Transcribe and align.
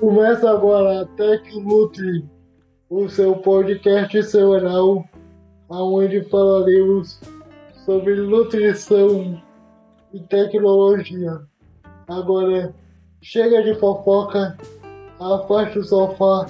Começa 0.00 0.50
agora 0.50 1.02
a 1.02 1.06
Tec 1.06 1.54
Nutri, 1.54 2.28
o 2.90 3.08
seu 3.08 3.36
podcast 3.36 4.24
semanal, 4.24 5.04
onde 5.70 6.20
falaremos 6.24 7.20
sobre 7.84 8.16
nutrição 8.16 9.40
e 10.12 10.18
tecnologia. 10.18 11.40
Agora, 12.08 12.74
chega 13.22 13.62
de 13.62 13.76
fofoca, 13.76 14.58
afaste 15.20 15.78
o 15.78 15.84
sofá 15.84 16.46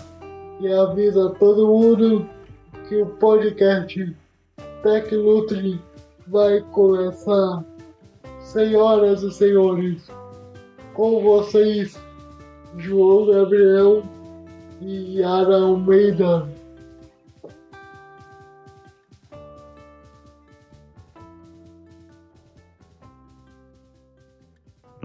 e 0.60 0.72
avisa 0.72 1.28
todo 1.38 1.68
mundo 1.68 2.26
que 2.88 2.96
o 2.96 3.06
podcast 3.06 4.16
Tec 4.82 5.12
Nutri 5.12 5.78
vai 6.26 6.62
começar. 6.72 7.62
Senhoras 8.40 9.22
e 9.22 9.30
senhores, 9.30 10.08
com 10.94 11.22
vocês, 11.22 11.98
João 12.76 13.26
Gabriel 13.26 14.02
e 14.80 15.20
Yara 15.20 15.56
Almeida. 15.56 16.48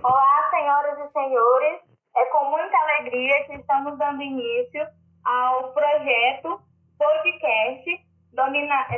Olá, 0.03 0.49
senhoras 0.49 0.97
e 0.97 1.11
senhores. 1.11 1.79
É 2.15 2.25
com 2.25 2.49
muita 2.49 2.77
alegria 2.77 3.45
que 3.45 3.53
estamos 3.53 3.97
dando 3.99 4.21
início 4.23 4.87
ao 5.23 5.71
projeto 5.71 6.59
podcast 6.97 8.05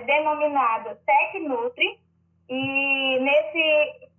denominado 0.05 0.97
TecNutri. 1.05 1.99
E 2.49 3.19
nesse, 3.19 4.09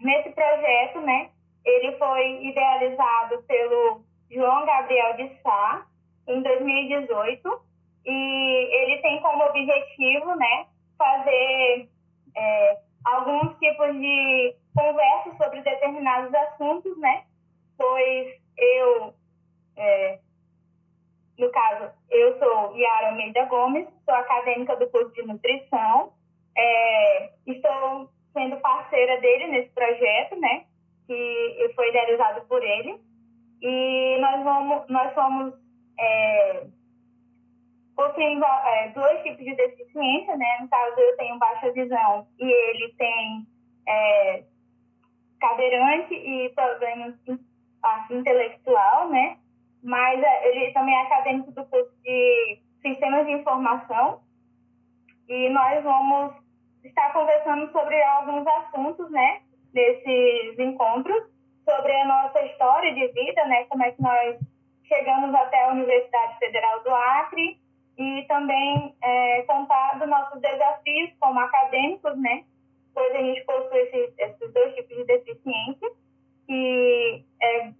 nesse 0.00 0.30
projeto, 0.30 1.00
né, 1.00 1.30
ele 1.66 1.96
foi 1.96 2.44
idealizado 2.44 3.42
pelo 3.42 4.00
João 4.30 4.64
Gabriel 4.64 5.16
de 5.16 5.28
Sá 5.42 5.84
em 6.28 6.40
2018 6.40 7.60
e 8.06 8.68
ele 8.72 9.02
tem 9.02 9.20
como 9.20 9.44
objetivo, 9.44 10.34
né, 10.36 10.66
fazer 10.96 11.88
é, 12.36 12.78
alguns 13.04 13.58
tipos 13.58 13.92
de 13.92 14.54
conversas 14.74 15.36
sobre 15.36 15.60
determinados 15.62 16.32
assuntos, 16.32 16.96
né, 16.98 17.24
pois 17.76 18.40
eu, 18.56 19.14
é, 19.76 20.20
no 21.36 21.50
caso, 21.50 21.90
eu 22.10 22.38
sou 22.38 22.76
Yara 22.76 23.08
Almeida 23.08 23.44
Gomes, 23.46 23.88
sou 24.04 24.14
acadêmica 24.14 24.76
do 24.76 24.88
curso 24.88 25.12
de 25.14 25.22
nutrição, 25.24 26.12
é, 26.56 27.30
estou 27.44 28.08
sendo 28.32 28.56
parceira 28.58 29.20
dele 29.20 29.48
nesse 29.48 29.70
projeto, 29.70 30.36
né, 30.36 30.64
que 31.06 31.72
foi 31.74 31.88
idealizado 31.88 32.42
por 32.46 32.62
ele. 32.62 33.00
E 33.62 34.18
nós, 34.20 34.44
vamos, 34.44 34.88
nós 34.88 35.14
somos 35.14 35.54
é, 35.98 36.66
possuindo 37.94 38.44
é, 38.44 38.88
dois 38.90 39.22
tipos 39.22 39.44
de 39.44 39.54
deficiência, 39.54 40.36
né? 40.36 40.58
No 40.60 40.68
caso, 40.68 41.00
eu 41.00 41.16
tenho 41.16 41.38
baixa 41.38 41.72
visão 41.72 42.26
e 42.38 42.44
ele 42.44 42.94
tem 42.98 43.46
é, 43.88 44.44
cadeirante 45.40 46.14
e 46.14 46.50
problemas 46.50 47.14
intelectual, 48.10 49.08
né? 49.08 49.38
Mas 49.82 50.22
é, 50.22 50.48
ele 50.48 50.72
também 50.72 50.94
é 50.94 51.02
acadêmico 51.02 51.50
do 51.52 51.64
curso 51.64 51.92
de 52.02 52.58
Sistemas 52.82 53.26
de 53.26 53.32
Informação 53.32 54.20
e 55.28 55.48
nós 55.48 55.82
vamos 55.82 56.34
estar 56.84 57.12
conversando 57.12 57.70
sobre 57.72 58.00
alguns 58.02 58.46
assuntos, 58.46 59.10
né? 59.10 59.40
Desses 59.72 60.58
encontros 60.58 61.22
sobre 61.64 61.92
a 61.92 62.06
nossa 62.06 62.40
história 62.46 62.94
de 62.94 63.08
vida, 63.08 63.44
né? 63.46 63.64
Como 63.64 63.82
é 63.82 63.90
que 63.90 64.00
nós 64.00 64.36
chegamos 64.84 65.34
até 65.34 65.64
a 65.64 65.72
Universidade 65.72 66.38
Federal 66.38 66.82
do 66.82 66.94
Acre 66.94 67.58
e 67.98 68.24
também 68.28 68.94
é, 69.02 69.42
contar 69.42 69.98
dos 69.98 70.08
nossos 70.08 70.40
desafios 70.40 71.10
como 71.18 71.40
acadêmicos, 71.40 72.16
né? 72.18 72.44
Pois 72.94 73.14
a 73.14 73.18
gente 73.18 73.44
possui 73.44 73.78
esses, 73.78 74.18
esses 74.18 74.52
dois 74.52 74.74
tipos 74.74 74.96
de 74.96 75.04
deficiência 75.04 75.90
que 76.46 77.24
é 77.42 77.72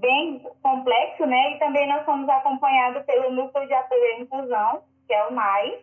bem 0.00 0.42
complexo, 0.62 1.26
né? 1.26 1.52
E 1.52 1.58
também 1.58 1.86
nós 1.88 2.04
somos 2.04 2.28
acompanhados 2.28 3.04
pelo 3.04 3.30
Núcleo 3.32 3.66
de 3.66 3.74
Apoio 3.74 4.02
à 4.02 4.20
Inclusão, 4.20 4.82
que 5.06 5.12
é 5.12 5.26
o 5.26 5.32
MAIS, 5.32 5.80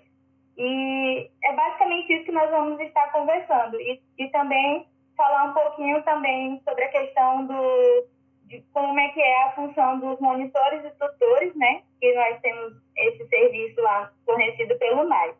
e 0.57 1.29
é 1.43 1.53
basicamente 1.53 2.13
isso 2.13 2.25
que 2.25 2.31
nós 2.31 2.49
vamos 2.49 2.79
estar 2.79 3.11
conversando. 3.11 3.79
E, 3.79 4.01
e 4.17 4.27
também 4.29 4.87
falar 5.19 5.49
um 5.49 5.53
pouquinho 5.53 6.01
também 6.03 6.61
sobre 6.63 6.81
a 6.81 6.91
questão 6.91 7.45
do, 7.45 8.07
de 8.45 8.61
como 8.71 8.97
é 8.97 9.09
que 9.09 9.19
é 9.19 9.43
a 9.43 9.51
função 9.51 9.99
dos 9.99 10.17
monitores 10.21 10.85
e 10.85 10.89
tutores, 10.91 11.53
né? 11.55 11.83
Que 11.99 12.15
nós 12.15 12.39
temos 12.39 12.81
esse 12.95 13.27
serviço 13.27 13.81
lá 13.81 14.13
fornecido 14.25 14.77
pelo 14.79 15.03
NAI. 15.03 15.35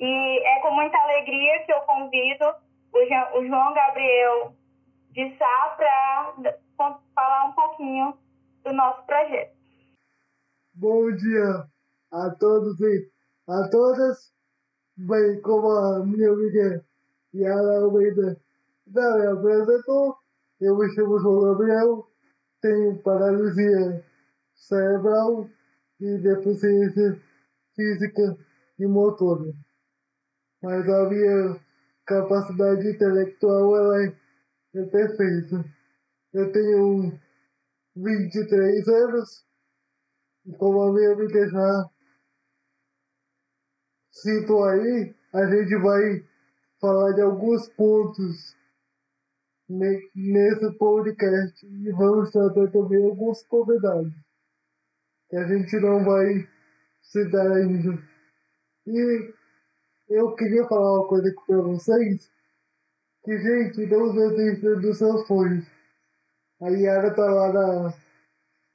E 0.00 0.38
é 0.44 0.60
com 0.62 0.72
muita 0.72 0.98
alegria 0.98 1.64
que 1.64 1.72
eu 1.72 1.80
convido 1.82 2.44
o, 2.92 3.46
João 3.46 3.72
Gabriel 3.72 4.52
de 5.12 5.36
Sá 5.38 5.76
para 5.76 6.58
falar 7.14 7.44
um 7.44 7.52
pouquinho 7.52 8.18
do 8.64 8.72
nosso 8.72 9.06
projeto. 9.06 9.54
Bom 10.74 11.12
dia 11.12 11.66
a 12.12 12.30
todos 12.38 12.80
e 12.80 13.10
a 13.48 13.68
todas, 13.70 14.34
bem 14.96 15.40
como 15.40 15.68
a 15.68 16.04
minha 16.04 16.30
amiga 16.30 16.84
Yara 17.32 17.78
Almeida 17.78 18.45
não, 18.86 19.18
me 19.18 19.26
apresentou. 19.26 20.16
Eu 20.60 20.78
me 20.78 20.88
chamo 20.94 21.18
João 21.18 21.52
Gabriel, 21.52 22.08
tenho 22.60 22.98
paralisia 23.02 24.04
cerebral 24.54 25.48
e 26.00 26.18
deficiência 26.18 27.20
física 27.74 28.38
e 28.78 28.86
motora. 28.86 29.52
Mas 30.62 30.88
a 30.88 31.08
minha 31.08 31.60
capacidade 32.06 32.88
intelectual 32.88 33.76
ela 33.76 34.04
é, 34.04 34.16
é 34.76 34.82
perfeita. 34.84 35.64
Eu 36.32 36.52
tenho 36.52 37.18
23 37.96 38.88
anos 38.88 39.44
e 40.46 40.52
como 40.52 40.82
a 40.82 40.92
minha 40.92 41.12
amiga 41.12 41.48
já 41.48 41.90
citou 44.12 44.64
aí, 44.64 45.14
a 45.32 45.46
gente 45.46 45.76
vai 45.76 46.24
falar 46.80 47.12
de 47.12 47.20
alguns 47.20 47.68
pontos 47.70 48.56
nesse 49.68 50.72
podcast 50.78 51.66
e 51.66 51.92
vamos 51.92 52.30
tratar 52.30 52.70
também 52.70 53.04
alguns 53.04 53.42
convidados 53.46 54.14
que 55.28 55.36
a 55.36 55.46
gente 55.46 55.78
não 55.80 56.02
vai 56.04 56.48
citar 57.02 57.50
ainda. 57.50 58.00
E 58.86 59.34
eu 60.08 60.34
queria 60.36 60.64
falar 60.68 61.00
uma 61.00 61.08
coisa 61.08 61.28
aqui 61.28 61.44
pra 61.46 61.60
vocês, 61.62 62.30
que 63.24 63.36
gente, 63.38 63.86
não 63.86 64.14
desista 64.14 64.76
dos 64.76 64.98
seus 64.98 65.26
sonhos. 65.26 65.66
A 66.62 66.68
Yara 66.68 67.12
tá 67.12 67.24
lá 67.24 67.52
na, 67.52 67.92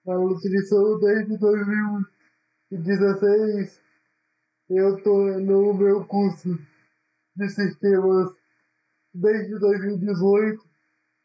na 0.05 0.19
nutrição 0.19 0.99
desde 0.99 1.37
2016. 1.37 3.79
Eu 4.69 5.01
tô 5.03 5.39
no 5.39 5.73
meu 5.73 6.05
curso 6.05 6.59
de 7.35 7.49
sistemas 7.49 8.29
desde 9.13 9.57
2018 9.57 10.70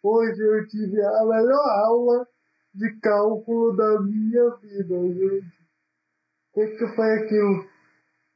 Hoje 0.09 0.41
eu 0.41 0.69
tive 0.69 1.03
a 1.03 1.25
melhor 1.25 1.69
aula 1.85 2.29
de 2.73 2.95
cálculo 3.01 3.77
da 3.77 4.01
minha 4.03 4.51
vida, 4.51 4.95
gente. 5.03 5.69
O 6.53 6.55
que, 6.55 6.67
que 6.77 6.87
foi 6.95 7.13
aquilo? 7.15 7.69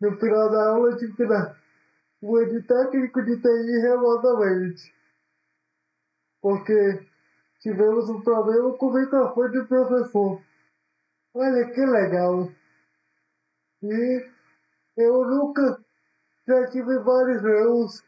No 0.01 0.19
final 0.19 0.51
da 0.51 0.69
aula 0.71 0.91
eu 0.91 0.97
tive 0.97 1.15
que 1.15 1.25
dar 1.27 1.57
uma 2.21 2.45
de 2.45 2.61
técnico 2.63 3.23
de 3.23 3.41
TI 3.41 3.81
remotamente. 3.83 4.93
Porque 6.43 7.07
tivemos 7.61 8.11
um 8.11 8.21
problema 8.21 8.77
com 8.77 8.87
o 8.87 8.95
microfone 8.95 9.53
do 9.53 9.67
professor. 9.69 10.43
Olha 11.33 11.71
que 11.71 11.87
legal. 11.87 12.51
E 13.85 14.29
eu 14.97 15.25
nunca 15.25 15.81
já 16.49 16.69
tive 16.69 16.99
vários 16.99 17.45
erros. 17.45 18.03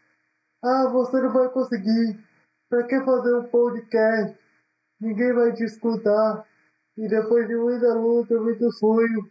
Ah, 0.61 0.89
você 0.89 1.21
não 1.21 1.33
vai 1.33 1.49
conseguir 1.51 2.32
Pra 2.73 2.85
que 2.85 2.99
fazer 3.05 3.35
um 3.35 3.45
podcast? 3.49 4.39
Ninguém 4.99 5.31
vai 5.35 5.53
te 5.53 5.63
escutar. 5.63 6.49
E 6.97 7.07
depois 7.07 7.47
de 7.47 7.55
muita 7.55 7.93
luta, 7.93 8.41
muito 8.41 8.73
sonho, 8.73 9.31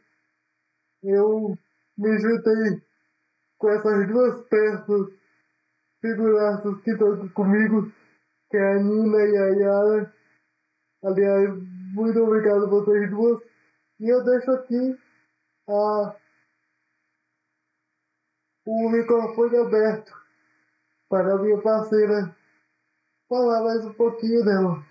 eu 1.02 1.58
me 1.98 2.20
juntei 2.20 2.84
com 3.58 3.70
essas 3.70 4.08
duas 4.08 4.48
peças 4.48 5.08
figuraças 6.02 6.82
que 6.82 6.92
estão 6.92 7.30
comigo, 7.30 7.92
que 8.52 8.58
é 8.58 8.74
a 8.74 8.80
Nina 8.80 9.18
e 9.18 9.38
a 9.38 9.48
Yara. 9.48 10.14
Aliás, 11.04 11.50
muito 11.96 12.20
obrigado 12.20 12.66
a 12.66 12.70
vocês 12.70 13.10
duas. 13.10 13.42
E 14.00 14.08
eu 14.08 14.24
deixo 14.24 14.52
aqui 14.52 15.00
a, 15.68 16.16
o 18.68 18.90
microfone 18.92 19.58
aberto 19.58 20.14
para 21.10 21.34
a 21.34 21.38
minha 21.40 21.60
parceira 21.60 22.40
falar 23.32 23.64
mais 23.64 23.86
um 23.86 23.94
pouquinho 23.94 24.44
dela. 24.44 24.84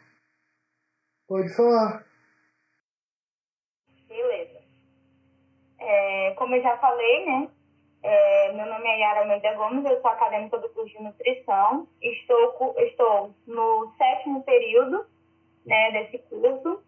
Pode 1.28 1.54
falar. 1.54 2.06
Beleza. 4.08 4.62
É, 5.78 6.30
como 6.36 6.54
eu 6.54 6.62
já 6.62 6.78
falei, 6.78 7.26
né? 7.26 7.50
É, 8.02 8.52
meu 8.54 8.64
nome 8.64 8.88
é 8.88 8.98
Yara 8.98 9.20
Almeida 9.20 9.54
Gomes, 9.56 9.84
eu 9.84 10.00
sou 10.00 10.10
acadêmica 10.10 10.56
do 10.56 10.70
curso 10.70 10.96
de 10.96 11.02
nutrição. 11.02 11.86
Estou, 12.00 12.74
estou 12.78 13.34
no 13.46 13.92
sétimo 13.98 14.42
período 14.42 15.04
né, 15.66 15.90
desse 15.92 16.18
curso. 16.30 16.82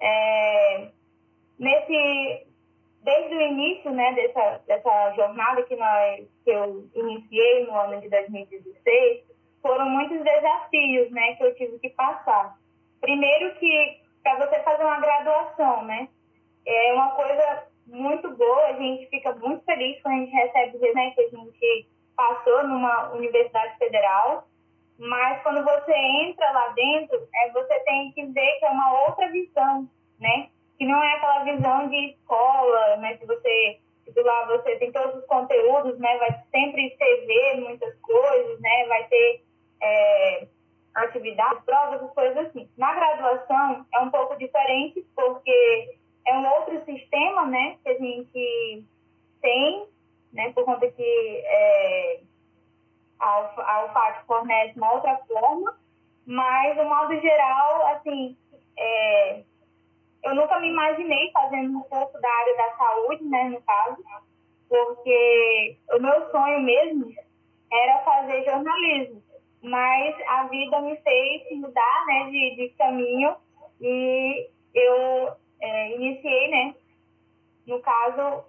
É, 0.00 0.88
nesse, 1.58 2.46
desde 3.02 3.34
o 3.34 3.40
início 3.42 3.90
né, 3.90 4.14
dessa, 4.14 4.62
dessa 4.66 5.12
jornada 5.12 5.62
que, 5.64 5.76
nós, 5.76 6.26
que 6.42 6.50
eu 6.50 6.88
iniciei 6.94 7.66
no 7.66 7.74
ano 7.78 8.00
de 8.00 8.08
2016, 8.08 9.35
foram 9.66 9.90
muitos 9.90 10.22
desafios 10.22 11.10
né, 11.10 11.34
que 11.34 11.44
eu 11.44 11.54
tive 11.56 11.78
que 11.80 11.90
passar. 11.90 12.56
Primeiro 13.00 13.54
que 13.56 14.00
para 14.22 14.46
você 14.46 14.60
fazer 14.60 14.84
uma 14.84 15.00
graduação, 15.00 15.84
né, 15.84 16.08
é 16.64 16.92
uma 16.92 17.10
coisa 17.10 17.66
muito 17.86 18.30
boa, 18.30 18.66
a 18.66 18.72
gente 18.74 19.06
fica 19.08 19.32
muito 19.34 19.64
feliz 19.64 20.00
quando 20.02 20.14
a 20.14 20.18
gente 20.18 20.32
recebe 20.32 20.72
dizer 20.72 20.94
né, 20.94 21.10
que 21.10 21.20
a 21.20 21.28
gente 21.28 21.88
passou 22.16 22.66
numa 22.66 23.12
universidade 23.12 23.76
federal, 23.78 24.48
mas 24.98 25.42
quando 25.42 25.62
você 25.62 25.92
entra 25.92 26.50
lá 26.52 26.68
dentro, 26.68 27.28
é, 27.34 27.50
você 27.50 27.78
tem 27.80 28.12
que 28.12 28.24
ver 28.26 28.58
que 28.58 28.64
é 28.64 28.70
uma 28.70 29.06
outra 29.06 29.30
visão, 29.30 29.88
né? 30.18 30.48
Que 30.78 30.86
não 30.86 31.02
é 31.02 31.14
aquela 31.14 31.44
visão 31.44 31.88
de 31.88 32.12
escola, 32.12 32.96
né? 32.96 33.14
Que 33.18 33.26
você, 33.26 33.78
que 34.06 34.20
lá 34.22 34.46
você 34.46 34.76
tem 34.76 34.90
todos 34.90 35.16
os 35.16 35.26
conteúdos, 35.26 35.98
né? 35.98 36.16
Vai 36.16 36.42
sempre 36.50 36.86
escrever 36.86 37.60
muitas 37.60 37.94
coisas, 38.00 38.58
né? 38.58 38.86
Vai 38.86 39.04
ter 39.04 39.45
é, 39.86 40.48
atividades, 40.94 41.64
provas, 41.64 42.10
coisas 42.12 42.46
assim. 42.46 42.68
Na 42.76 42.94
graduação 42.94 43.86
é 43.94 44.00
um 44.00 44.10
pouco 44.10 44.36
diferente, 44.36 45.06
porque 45.14 45.96
é 46.26 46.36
um 46.36 46.46
outro 46.54 46.84
sistema, 46.84 47.46
né, 47.46 47.78
que 47.82 47.88
a 47.90 47.98
gente 47.98 48.84
tem, 49.40 49.86
né, 50.32 50.52
por 50.52 50.64
conta 50.64 50.90
que 50.90 51.42
é, 51.44 52.20
a 53.20 53.84
UFAC 53.84 54.26
fornece 54.26 54.78
uma 54.78 54.92
outra 54.92 55.16
forma, 55.28 55.76
mas, 56.26 56.76
de 56.76 56.82
modo 56.82 57.20
geral, 57.20 57.86
assim, 57.88 58.36
é, 58.76 59.42
eu 60.24 60.34
nunca 60.34 60.58
me 60.58 60.68
imaginei 60.68 61.30
fazendo 61.32 61.78
um 61.78 61.82
curso 61.82 62.20
da 62.20 62.28
área 62.28 62.56
da 62.56 62.76
saúde, 62.76 63.24
né, 63.24 63.44
no 63.44 63.62
caso, 63.62 64.02
porque 64.68 65.76
o 65.92 66.00
meu 66.00 66.30
sonho 66.30 66.60
mesmo 66.60 67.14
era 67.72 67.98
fazer 68.00 68.44
jornalismo, 68.44 69.22
mas 69.62 70.14
a 70.28 70.44
vida 70.44 70.80
me 70.80 70.96
fez 70.96 71.42
mudar, 71.52 72.06
né, 72.06 72.30
de, 72.30 72.56
de 72.56 72.68
caminho 72.78 73.36
e 73.80 74.48
eu 74.74 75.32
é, 75.60 75.94
iniciei, 75.94 76.48
né, 76.48 76.74
no 77.66 77.80
caso, 77.80 78.44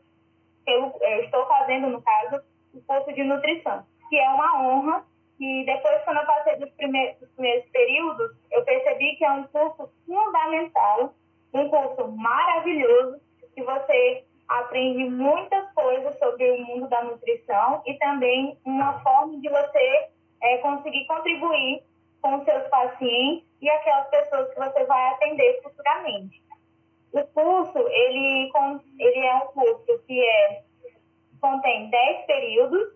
eu, 0.67 0.93
eu, 1.01 1.23
estou 1.23 1.45
fazendo, 1.47 1.87
no 1.87 2.01
caso, 2.01 2.43
o 2.73 2.81
curso 2.81 3.11
de 3.13 3.23
nutrição, 3.23 3.83
que 4.09 4.17
é 4.17 4.29
uma 4.29 4.61
honra. 4.61 5.05
E 5.39 5.65
depois, 5.65 6.03
quando 6.03 6.17
eu 6.17 6.25
passei 6.25 6.55
dos 6.57 6.69
primeiros, 6.71 7.19
dos 7.19 7.29
primeiros 7.31 7.69
períodos, 7.69 8.35
eu 8.51 8.63
percebi 8.63 9.15
que 9.15 9.25
é 9.25 9.31
um 9.31 9.43
curso 9.47 9.89
fundamental, 10.05 11.13
um 11.53 11.69
curso 11.69 12.07
maravilhoso, 12.11 13.19
que 13.55 13.63
você 13.63 14.23
aprende 14.47 15.03
muitas 15.09 15.71
coisas 15.73 16.17
sobre 16.19 16.51
o 16.51 16.65
mundo 16.65 16.87
da 16.87 17.03
nutrição 17.03 17.81
e 17.85 17.95
também 17.95 18.57
uma 18.63 18.99
forma 19.01 19.39
de 19.39 19.49
você 19.49 20.09
é, 20.47 20.57
conseguir 20.59 21.05
contribuir 21.05 21.83
com 22.21 22.43
seus 22.43 22.67
pacientes 22.69 23.45
e 23.61 23.69
aquelas 23.69 24.09
pessoas 24.09 24.49
que 24.53 24.59
você 24.59 24.83
vai 24.85 25.13
atender 25.13 25.61
futuramente. 25.61 26.41
O 27.11 27.23
curso, 27.27 27.79
ele, 27.79 28.51
ele 28.99 29.25
é 29.25 29.35
um 29.35 29.47
curso 29.47 29.99
que 30.05 30.19
é, 30.19 30.63
contém 31.41 31.89
10 31.89 32.25
períodos, 32.25 32.93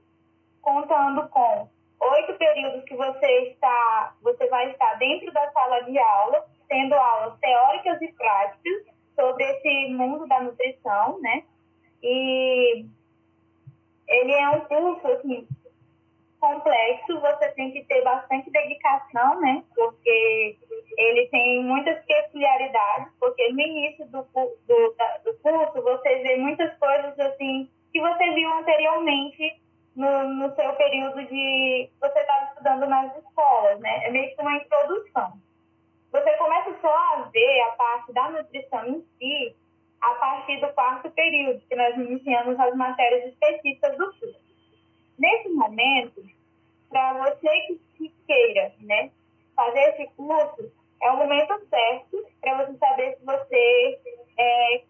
contando 0.61 1.27
com 1.29 1.67
oito 1.99 2.33
períodos 2.33 2.83
que 2.83 2.95
você 2.95 3.27
está, 3.49 4.15
você 4.21 4.47
vai 4.47 4.71
estar 4.71 4.95
dentro 4.95 5.31
da 5.31 5.51
sala 5.51 5.81
de 5.81 5.97
aula, 5.97 6.45
tendo 6.67 6.93
aulas 6.93 7.39
teóricas 7.39 8.01
e 8.01 8.11
práticas 8.13 8.85
sobre 9.15 9.43
esse 9.43 9.89
mundo 9.93 10.27
da 10.27 10.41
nutrição, 10.41 11.19
né? 11.21 11.43
E 12.01 12.85
ele 14.07 14.33
é 14.33 14.49
um 14.49 14.61
curso, 14.61 15.07
assim, 15.07 15.47
complexo, 16.41 17.21
você 17.21 17.51
tem 17.51 17.71
que 17.71 17.85
ter 17.85 18.01
bastante 18.03 18.49
dedicação, 18.49 19.39
né? 19.39 19.63
Porque 19.75 20.57
ele 20.97 21.27
tem 21.27 21.63
muitas 21.63 22.03
peculiaridades, 22.05 23.13
porque 23.19 23.47
no 23.53 23.61
início 23.61 24.05
do, 24.07 24.23
do, 24.33 24.95
do 25.23 25.33
curso 25.41 25.81
você 25.81 26.15
vê 26.23 26.35
muitas 26.37 26.75
coisas 26.79 27.17
assim 27.19 27.69
que 27.93 28.01
você 28.01 28.31
viu 28.33 28.51
anteriormente 28.53 29.61
no, 29.95 30.23
no 30.29 30.55
seu 30.55 30.73
período 30.73 31.23
de 31.25 31.89
você 31.99 32.19
estava 32.19 32.45
estudando 32.45 32.87
nas 32.87 33.15
escolas, 33.17 33.79
né? 33.79 34.05
É 34.05 34.11
meio 34.11 34.35
que 34.35 34.41
uma 34.41 34.55
introdução. 34.55 35.33
Você 36.11 36.31
começa 36.37 36.75
só 36.81 36.93
a 36.93 37.29
ver 37.31 37.61
a 37.61 37.71
parte 37.73 38.13
da 38.13 38.29
nutrição 38.31 38.87
em 38.87 39.05
si 39.17 39.55
a 40.01 40.15
partir 40.15 40.59
do 40.59 40.73
quarto 40.73 41.11
período, 41.11 41.61
que 41.69 41.75
nós 41.75 41.95
iniciamos 41.95 42.59
as 42.59 42.75
matérias 42.75 43.31
específicas 43.31 43.95
do 43.97 44.05
curso. 44.07 44.50
Nesse 45.21 45.49
momento, 45.49 46.23
para 46.89 47.13
você 47.13 47.77
que 47.95 48.11
queira 48.25 48.73
né, 48.79 49.11
fazer 49.55 49.79
esse 49.89 50.07
curso, 50.17 50.71
é 50.99 51.11
o 51.11 51.17
momento 51.17 51.61
certo 51.69 52.25
para 52.41 52.65
você 52.65 52.77
saber 52.79 53.15
se 53.15 53.23
você 53.23 53.99
é, 54.35 54.81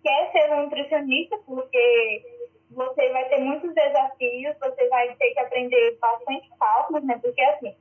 quer 0.00 0.30
ser 0.30 0.52
um 0.52 0.62
nutricionista, 0.62 1.36
porque 1.44 2.24
você 2.70 3.08
vai 3.08 3.28
ter 3.28 3.38
muitos 3.38 3.74
desafios, 3.74 4.56
você 4.60 4.88
vai 4.88 5.12
ter 5.16 5.32
que 5.32 5.40
aprender 5.40 5.98
bastante 6.00 6.48
cálculos, 6.56 7.02
né? 7.02 7.18
Porque 7.20 7.42
assim, 7.42 7.74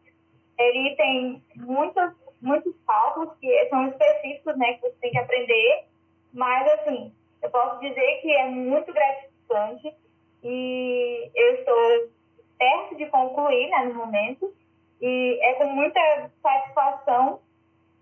ele 0.57 0.95
tem 0.95 1.43
muitos, 1.57 2.11
muitos 2.41 2.73
cálculos 2.87 3.37
que 3.39 3.69
são 3.69 3.87
específicos, 3.89 4.57
né? 4.57 4.73
Que 4.73 4.81
você 4.81 4.95
tem 4.99 5.11
que 5.11 5.19
aprender, 5.19 5.85
mas 6.33 6.71
assim, 6.71 7.13
eu 7.43 7.51
posso 7.51 7.79
dizer 7.81 8.21
que 8.21 8.31
é 8.31 8.45
muito 8.45 8.91
gratificante 8.91 9.95
e 10.43 11.31
eu 11.33 11.55
estou 11.55 12.09
perto 12.57 12.95
de 12.95 13.05
concluir, 13.07 13.69
né, 13.69 13.85
no 13.85 13.95
momento, 13.95 14.53
e 15.01 15.39
é 15.41 15.53
com 15.53 15.65
muita 15.67 15.99
satisfação 16.41 17.39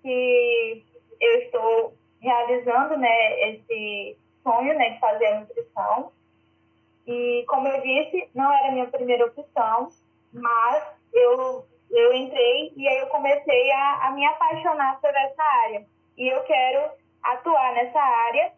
que 0.01 0.83
eu 1.19 1.39
estou 1.39 1.93
realizando, 2.19 2.97
né, 2.97 3.49
esse 3.49 4.17
sonho, 4.43 4.73
né, 4.75 4.91
de 4.91 4.99
fazer 4.99 5.25
a 5.27 5.39
nutrição. 5.39 6.11
E, 7.07 7.43
como 7.47 7.67
eu 7.67 7.81
disse, 7.81 8.29
não 8.33 8.51
era 8.51 8.69
a 8.69 8.71
minha 8.71 8.87
primeira 8.87 9.25
opção, 9.25 9.89
mas 10.33 10.83
eu, 11.13 11.65
eu 11.89 12.13
entrei 12.13 12.71
e 12.75 12.87
aí 12.87 12.99
eu 12.99 13.07
comecei 13.07 13.71
a, 13.71 14.07
a 14.07 14.11
me 14.11 14.25
apaixonar 14.25 14.99
por 14.99 15.09
essa 15.09 15.43
área. 15.63 15.85
E 16.17 16.27
eu 16.27 16.41
quero 16.43 16.91
atuar 17.23 17.73
nessa 17.73 17.99
área 17.99 18.53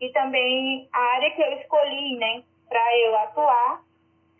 e 0.00 0.08
também 0.10 0.88
a 0.92 0.98
área 0.98 1.30
que 1.30 1.42
eu 1.42 1.52
escolhi, 1.58 2.16
né, 2.16 2.42
para 2.72 2.98
eu 3.00 3.18
atuar 3.18 3.84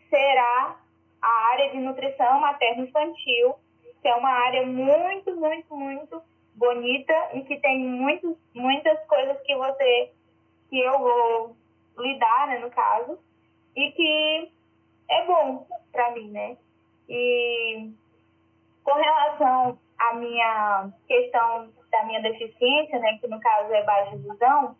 será 0.08 0.76
a 1.20 1.50
área 1.52 1.70
de 1.70 1.78
nutrição 1.78 2.40
materno-infantil, 2.40 3.54
que 4.00 4.08
é 4.08 4.14
uma 4.14 4.30
área 4.30 4.64
muito, 4.66 5.36
muito, 5.36 5.76
muito 5.76 6.22
bonita 6.54 7.12
e 7.34 7.42
que 7.42 7.60
tem 7.60 7.78
muito, 7.78 8.36
muitas 8.54 8.98
coisas 9.06 9.38
que 9.42 9.54
você, 9.54 10.10
que 10.70 10.80
eu 10.80 10.98
vou 10.98 11.56
lidar, 11.98 12.46
né, 12.48 12.58
no 12.60 12.70
caso, 12.70 13.18
e 13.76 13.92
que 13.92 14.50
é 15.10 15.26
bom 15.26 15.66
para 15.92 16.12
mim, 16.12 16.30
né? 16.30 16.56
E 17.10 17.90
com 18.82 18.94
relação 18.94 19.78
à 19.98 20.14
minha 20.14 20.90
questão 21.06 21.70
da 21.90 22.04
minha 22.04 22.22
deficiência, 22.22 22.98
né, 22.98 23.18
que 23.20 23.28
no 23.28 23.38
caso 23.38 23.74
é 23.74 23.82
baixa 23.84 24.16
visão, 24.16 24.74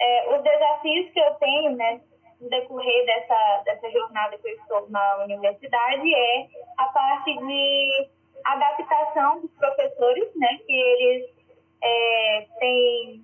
é, 0.00 0.36
os 0.36 0.42
desafios 0.42 1.12
que 1.12 1.20
eu 1.20 1.34
tenho, 1.34 1.76
né, 1.76 2.00
no 2.40 2.48
decorrer 2.48 3.06
dessa, 3.06 3.62
dessa 3.64 3.90
jornada 3.90 4.38
que 4.38 4.48
eu 4.48 4.54
estou 4.56 4.90
na 4.90 5.24
universidade 5.24 6.14
é 6.14 6.46
a 6.76 6.84
parte 6.86 7.36
de 7.36 8.08
adaptação 8.44 9.40
dos 9.40 9.50
professores, 9.52 10.28
né, 10.36 10.58
que 10.66 10.72
eles 10.72 11.30
é, 11.82 12.46
têm 12.58 13.22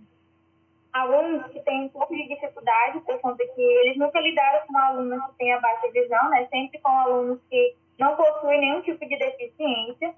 alunos 0.92 1.50
que 1.50 1.61
têm 1.61 1.83
um 1.83 1.88
pouco 1.88 2.14
de 2.14 2.28
dificuldade 2.28 3.00
por 3.00 3.18
conta 3.21 3.44
que 3.54 3.61
eles 3.62 3.97
nunca 3.97 4.21
lidaram 4.21 4.66
com 4.66 4.76
alunos 4.76 5.26
que 5.26 5.38
têm 5.38 5.52
a 5.52 5.61
baixa 5.61 5.90
visão, 5.90 6.30
né, 6.30 6.47
sempre 6.50 6.78
com 6.80 6.90
alunos 6.90 7.40
que 7.50 7.75
não 7.99 8.16
possuem 8.16 8.61
nenhum 8.61 8.80
tipo 8.83 9.06
de 9.06 9.16
deficiência, 9.16 10.14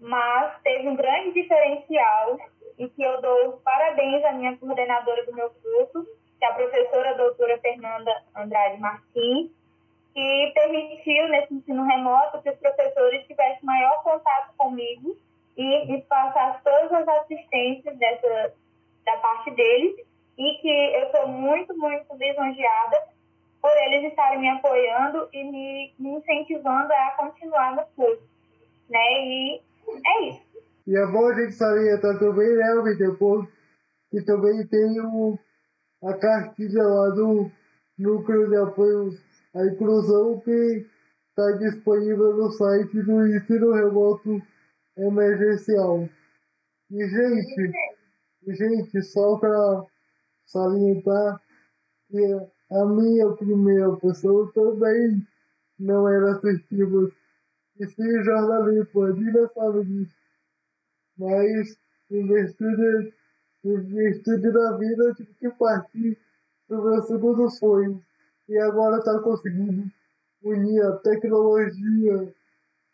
mas 0.00 0.60
teve 0.62 0.88
um 0.88 0.96
grande 0.96 1.32
diferencial 1.32 2.38
e 2.78 2.88
que 2.88 3.02
eu 3.02 3.20
dou 3.20 3.60
parabéns 3.64 4.24
à 4.24 4.32
minha 4.32 4.56
coordenadora 4.56 5.24
do 5.26 5.34
meu 5.34 5.50
curso, 5.50 6.06
que 6.38 6.44
é 6.44 6.48
a 6.48 6.54
professora 6.54 7.16
doutora 7.16 7.58
Fernanda 7.58 8.22
Andrade 8.34 8.80
Martins, 8.80 9.50
que 10.14 10.52
permitiu 10.54 11.28
nesse 11.28 11.54
ensino 11.54 11.84
remoto 11.84 12.42
que 12.42 12.50
os 12.50 12.58
professores 12.58 13.26
tivessem 13.26 13.64
maior 13.64 14.02
contato 14.02 14.54
comigo 14.56 15.16
e 15.56 15.86
me 15.86 16.02
passassem 16.02 16.60
todas 16.62 16.92
as 16.92 17.08
assistências 17.08 17.96
dessa, 17.98 18.52
da 19.04 19.16
parte 19.18 19.50
deles 19.50 19.96
e 20.38 20.54
que 20.60 20.96
eu 20.96 21.10
sou 21.10 21.28
muito, 21.28 21.76
muito 21.76 22.16
lisonjeada 22.16 22.96
por 23.60 23.76
eles 23.76 24.10
estarem 24.10 24.38
me 24.38 24.48
apoiando 24.48 25.28
e 25.32 25.44
me, 25.44 25.94
me 25.98 26.10
incentivando 26.10 26.92
a 26.92 27.10
continuar 27.16 27.74
no 27.74 27.84
curso, 27.96 28.22
né? 28.88 29.26
E 29.26 29.62
é 30.06 30.22
isso. 30.28 30.48
E 30.86 30.96
é 30.96 31.06
bom 31.06 31.26
a 31.26 31.34
gente 31.34 31.52
salientar 31.52 32.18
também, 32.18 32.48
né, 32.54 32.94
depois 32.96 33.48
que 34.10 34.22
também 34.22 34.66
tem 34.68 35.00
o, 35.00 35.38
a 36.02 36.14
cartilha 36.14 36.82
lá 36.82 37.10
do 37.10 37.50
Núcleo 37.98 38.48
de 38.48 38.56
Apoio 38.56 39.18
à 39.54 39.66
Inclusão 39.66 40.40
que 40.40 40.86
está 41.30 41.52
disponível 41.58 42.36
no 42.36 42.50
site 42.52 43.02
do 43.02 43.26
Ensino 43.26 43.72
Remoto 43.72 44.42
Emergencial. 44.96 46.08
E, 46.90 47.08
gente, 47.08 47.72
gente, 48.48 49.02
só 49.02 49.38
para 49.38 49.84
salientar 50.46 51.40
que 52.08 52.48
a 52.70 52.84
minha 52.86 53.30
primeira 53.32 53.96
pessoa 53.96 54.50
também 54.52 55.26
não 55.78 56.08
era 56.08 56.32
assistível 56.32 57.12
e 57.80 57.86
sim 57.86 58.22
jornalismo, 58.24 59.02
a 59.04 59.12
Dina 59.12 59.48
sabe 59.54 59.84
disso. 59.84 60.16
Mas, 61.16 61.78
virtude, 62.10 63.14
em 63.64 63.80
virtude 63.80 64.52
da 64.52 64.76
vida, 64.76 65.04
eu 65.04 65.14
tive 65.14 65.34
que 65.34 65.48
partir 65.50 66.18
do 66.68 66.82
meu 66.82 67.02
segundo 67.02 67.48
sonho. 67.50 68.02
E 68.48 68.58
agora 68.58 68.98
está 68.98 69.18
conseguindo 69.20 69.90
unir 70.42 70.82
a 70.82 70.96
tecnologia 70.98 72.34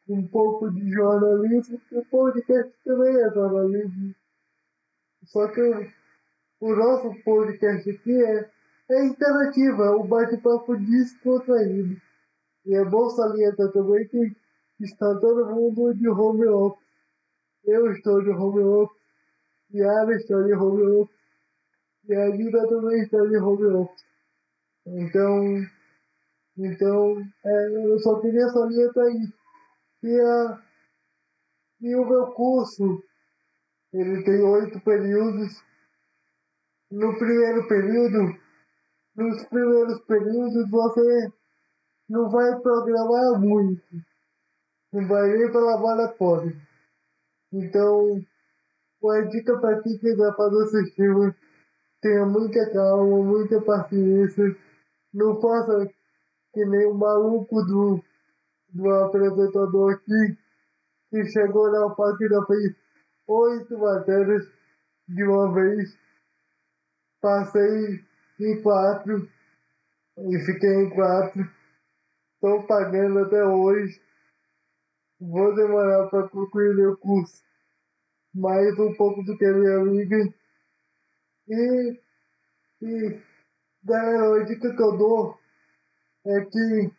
com 0.06 0.14
um 0.18 0.26
pouco 0.26 0.71
de 0.71 0.90
jornalismo, 0.90 1.78
porque 1.78 1.99
o 1.99 2.04
podcast 2.06 2.73
também 2.85 3.16
é 3.16 3.30
jornalismo. 3.30 4.14
Só 5.25 5.49
que 5.49 5.61
o 6.61 6.75
nosso 6.75 7.14
podcast 7.25 7.90
aqui 7.90 8.25
é, 8.25 8.50
é 8.90 9.06
interativo, 9.06 9.83
é 9.83 9.97
um 9.97 10.06
bate-papo 10.06 10.76
descontraído. 10.76 12.00
E 12.66 12.75
é 12.75 12.85
bom 12.85 13.09
salientar 13.11 13.71
também 13.73 14.06
que 14.09 14.35
está 14.80 15.14
todo 15.16 15.54
mundo 15.54 15.94
de 15.94 16.09
home 16.09 16.47
office. 16.47 16.85
Eu 17.64 17.92
estou 17.92 18.23
de 18.23 18.30
home 18.30 18.61
office, 18.61 18.94
Yara 19.75 20.14
está 20.14 20.40
de 20.43 20.52
home 20.54 20.83
office, 20.83 21.16
e 22.09 22.14
a 22.14 22.26
Lida 22.28 22.69
também 22.69 23.02
está 23.02 23.19
de 23.26 23.37
home. 23.37 23.88
Então, 24.87 25.66
então 26.57 27.23
é, 27.45 27.87
eu 27.87 27.99
só 27.99 28.21
queria 28.21 28.49
salientar 28.49 29.09
isso. 29.09 29.35
E, 30.02 30.21
a, 30.21 30.62
e 31.81 31.95
o 31.95 32.07
meu 32.07 32.26
curso, 32.33 33.02
ele 33.93 34.23
tem 34.25 34.43
oito 34.43 34.81
períodos. 34.81 35.62
No 36.90 37.19
primeiro 37.19 37.66
período, 37.66 38.38
nos 39.16 39.45
primeiros 39.45 40.00
períodos 40.02 40.71
você 40.71 41.33
não 42.09 42.31
vai 42.31 42.61
programar 42.61 43.40
muito 43.40 43.83
não 44.95 45.09
vai 45.09 45.28
nem 45.28 45.50
para 45.50 45.61
laboratório. 45.61 46.57
Então, 47.52 48.25
uma 49.05 49.23
dica 49.27 49.59
para 49.59 49.83
quem 49.83 49.99
quiser 49.99 50.35
fazer 50.35 50.57
o 50.57 50.67
sistema, 50.67 51.37
tenha 52.01 52.25
muita 52.25 52.71
calma, 52.73 53.23
muita 53.23 53.61
paciência, 53.61 54.57
não 55.13 55.41
faça 55.41 55.91
que 56.53 56.65
nem 56.65 56.87
o 56.87 56.95
maluco 56.95 57.63
do, 57.65 58.03
do 58.71 58.91
apresentador 58.91 59.93
aqui, 59.93 60.39
que 61.11 61.25
chegou 61.27 61.71
na 61.71 61.95
página 61.95 62.47
fez 62.47 62.75
oito 63.27 63.79
matérias 63.79 64.49
de 65.07 65.23
uma 65.23 65.53
vez, 65.53 65.97
passei 67.21 68.03
em 68.41 68.63
quatro 68.63 69.29
e 70.17 70.39
fiquei 70.41 70.75
em 70.75 70.91
quatro, 70.91 71.47
estou 72.35 72.63
pagando 72.67 73.19
até 73.21 73.45
hoje. 73.45 74.01
Vou 75.21 75.55
demorar 75.55 76.09
para 76.09 76.29
concluir 76.29 76.75
meu 76.75 76.97
curso 76.97 77.44
mais 78.35 78.76
um 78.79 78.93
pouco 78.95 79.23
do 79.23 79.37
que 79.38 79.47
minha 79.47 79.79
amiga. 79.79 80.35
E, 81.49 82.00
e 82.83 83.21
galera, 83.85 84.43
a 84.43 84.45
dica 84.45 84.75
que 84.75 84.83
eu 84.83 84.97
dou 84.97 85.38
é 86.26 86.41
que 86.41 86.91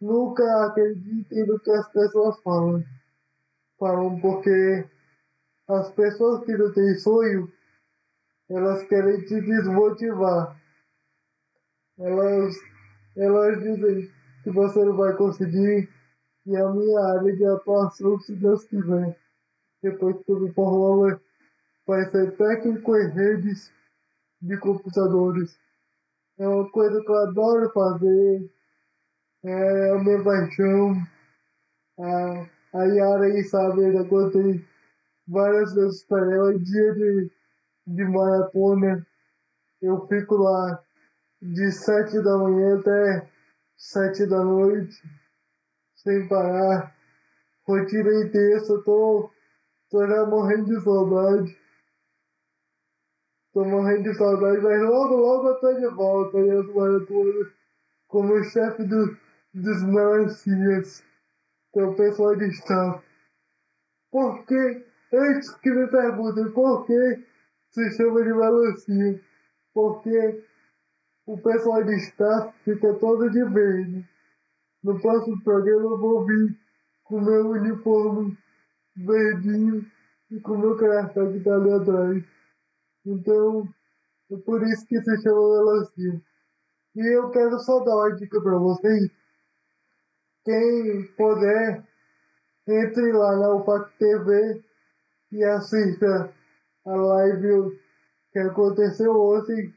nunca 0.00 0.66
acreditem 0.66 1.46
no 1.46 1.60
que 1.60 1.70
as 1.70 1.88
pessoas 1.92 2.40
falam. 2.42 2.84
Falam 3.78 4.20
porque 4.20 4.84
as 5.68 5.90
pessoas 5.92 6.44
que 6.44 6.56
não 6.56 6.72
têm 6.72 6.94
sonho, 6.96 7.52
elas 8.50 8.82
querem 8.84 9.24
te 9.24 9.40
desmotivar. 9.40 10.60
Elas, 11.98 12.56
elas 13.16 13.62
dizem 13.62 14.10
que 14.42 14.50
você 14.50 14.84
não 14.84 14.96
vai 14.96 15.14
conseguir 15.14 15.88
e 16.44 16.56
a 16.56 16.68
minha 16.70 17.00
área 17.00 17.36
de 17.36 17.46
atuação, 17.46 18.18
se 18.18 18.34
Deus 18.34 18.64
quiser. 18.64 19.21
Depois 19.82 20.16
eu 20.28 20.40
me 20.40 20.52
formar, 20.52 21.20
vai 21.86 22.04
ser 22.10 22.36
técnico 22.36 22.96
em 22.96 23.10
redes 23.10 23.72
de 24.40 24.56
computadores. 24.58 25.58
É 26.38 26.46
uma 26.46 26.70
coisa 26.70 27.00
que 27.02 27.10
eu 27.10 27.16
adoro 27.16 27.70
fazer, 27.72 28.50
é 29.44 29.90
a 29.90 29.98
minha 29.98 30.22
paixão. 30.22 30.94
A, 31.98 32.48
a 32.74 32.84
Yara 32.84 33.24
aí 33.24 33.44
sabe, 33.44 33.92
já 33.92 34.04
contei 34.08 34.64
várias 35.26 35.74
vezes 35.74 36.04
para 36.04 36.32
ela, 36.32 36.58
dia 36.58 36.94
de, 36.94 37.30
de 37.86 38.04
maratona, 38.04 39.06
eu 39.80 40.06
fico 40.06 40.36
lá 40.36 40.82
de 41.40 41.72
sete 41.72 42.22
da 42.22 42.38
manhã 42.38 42.78
até 42.78 43.28
sete 43.76 44.26
da 44.26 44.44
noite 44.44 45.02
sem 45.96 46.26
parar. 46.28 46.94
Rotina 47.66 48.24
intensa, 48.24 48.80
tô, 48.84 49.30
tô 49.92 50.06
já 50.06 50.24
morrendo 50.24 50.64
de 50.64 50.80
saudade. 50.82 51.58
Tô 53.52 53.62
morrendo 53.62 54.04
de 54.04 54.14
saudade, 54.14 54.62
mas 54.62 54.82
logo, 54.82 55.16
logo 55.16 55.48
eu 55.48 55.60
tô 55.60 55.74
de 55.74 55.86
volta 55.88 56.38
aí 56.38 56.50
as 56.50 56.66
maratonas 56.74 57.52
como 58.08 58.42
chefe 58.44 58.84
do, 58.84 59.16
dos 59.52 59.82
melancias, 59.82 61.04
que 61.72 61.80
é 61.80 61.84
o 61.84 61.94
pessoal 61.94 62.34
de 62.36 62.46
staff. 62.48 63.04
Por 64.10 64.46
que, 64.46 64.86
antes 65.12 65.54
que 65.56 65.70
me 65.70 65.86
perguntem 65.88 66.50
por 66.52 66.86
que 66.86 67.26
se 67.68 67.90
chama 67.90 68.24
de 68.24 68.32
melancia? 68.32 69.20
Porque 69.74 70.42
o 71.26 71.36
pessoal 71.36 71.84
de 71.84 71.94
staff 71.96 72.58
fica 72.64 72.94
todo 72.94 73.30
de 73.30 73.44
verde. 73.44 74.08
No 74.82 74.98
próximo 75.00 75.42
programa 75.44 75.82
eu 75.82 75.98
vou 75.98 76.24
vir 76.24 76.58
com 77.04 77.20
meu 77.20 77.50
uniforme 77.50 78.38
verdinho 78.96 79.84
e 80.30 80.40
com 80.40 80.56
meu 80.56 80.76
crachá 80.76 81.26
que 81.30 81.40
tá 81.40 81.54
ali 81.54 81.72
atrás. 81.72 82.24
Então, 83.04 83.68
é 84.30 84.36
por 84.36 84.62
isso 84.62 84.86
que 84.86 85.00
se 85.00 85.22
chama 85.22 85.40
melancia. 85.40 86.22
E 86.94 87.16
eu 87.16 87.30
quero 87.30 87.58
só 87.58 87.82
dar 87.84 87.96
uma 87.96 88.14
dica 88.16 88.40
para 88.40 88.58
vocês. 88.58 89.10
Quem 90.44 91.06
puder, 91.16 91.86
entre 92.68 93.12
lá 93.12 93.36
na 93.36 93.54
UFAC 93.56 93.96
TV 93.98 94.62
e 95.32 95.44
assista 95.44 96.32
a 96.84 96.94
live 96.94 97.78
que 98.32 98.38
aconteceu 98.38 99.12
ontem 99.14 99.74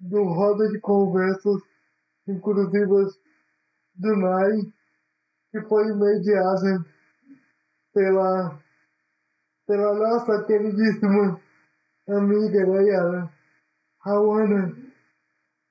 do 0.00 0.22
Roda 0.24 0.68
de 0.68 0.80
Conversas 0.80 1.62
Inclusivas 2.26 3.18
do 3.94 4.16
NAI, 4.16 4.60
que 5.50 5.60
foi 5.62 5.94
mediada 5.94 6.84
pela, 7.92 8.58
pela 9.66 9.94
nossa 9.94 10.44
queridíssima 10.44 11.40
amiga 12.08 12.66
Nayara 12.66 13.30
Rawana 14.00 14.76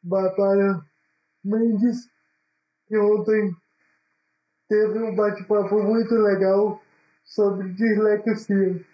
Batalha 0.03 0.85
Mendes, 1.43 2.09
que 2.87 2.97
ontem 2.97 3.55
teve 4.67 4.99
um 4.99 5.15
bate-papo 5.15 5.81
muito 5.83 6.13
legal 6.15 6.81
sobre 7.23 7.73
dislexia. 7.73 8.85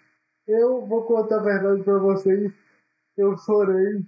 Eu 0.46 0.86
vou 0.86 1.04
contar 1.04 1.36
a 1.36 1.42
verdade 1.42 1.82
para 1.82 1.98
vocês, 1.98 2.52
eu 3.16 3.36
chorei. 3.38 4.04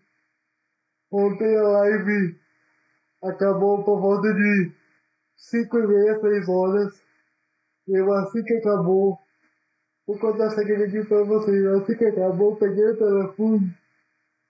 Ontem 1.13 1.57
a 1.57 1.63
live 1.63 2.41
acabou 3.23 3.85
por 3.85 4.01
volta 4.01 4.33
de 4.33 4.73
5 5.37 5.79
e 5.79 5.87
meia, 5.87 6.21
6 6.21 6.49
horas. 6.49 7.10
Eu 7.89 8.13
assim 8.13 8.43
que 8.45 8.55
acabou, 8.55 9.19
vou 10.07 10.19
contar 10.19 10.51
segredinho 10.51 11.07
pra 11.07 11.23
vocês. 11.23 11.67
Assim 11.67 11.97
que 11.97 12.05
acabou, 12.05 12.57
peguei 12.57 12.87
o 12.87 12.97
telefone 12.97 13.75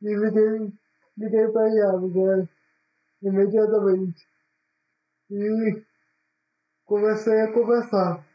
e 0.03 0.15
liguei, 0.15 0.73
liguei 1.17 1.49
pra 1.49 1.69
Yara, 1.69 2.01
né? 2.01 2.49
Imediatamente. 3.23 4.27
E 5.31 5.83
comecei 6.85 7.41
a 7.41 7.53
conversar. 7.53 8.27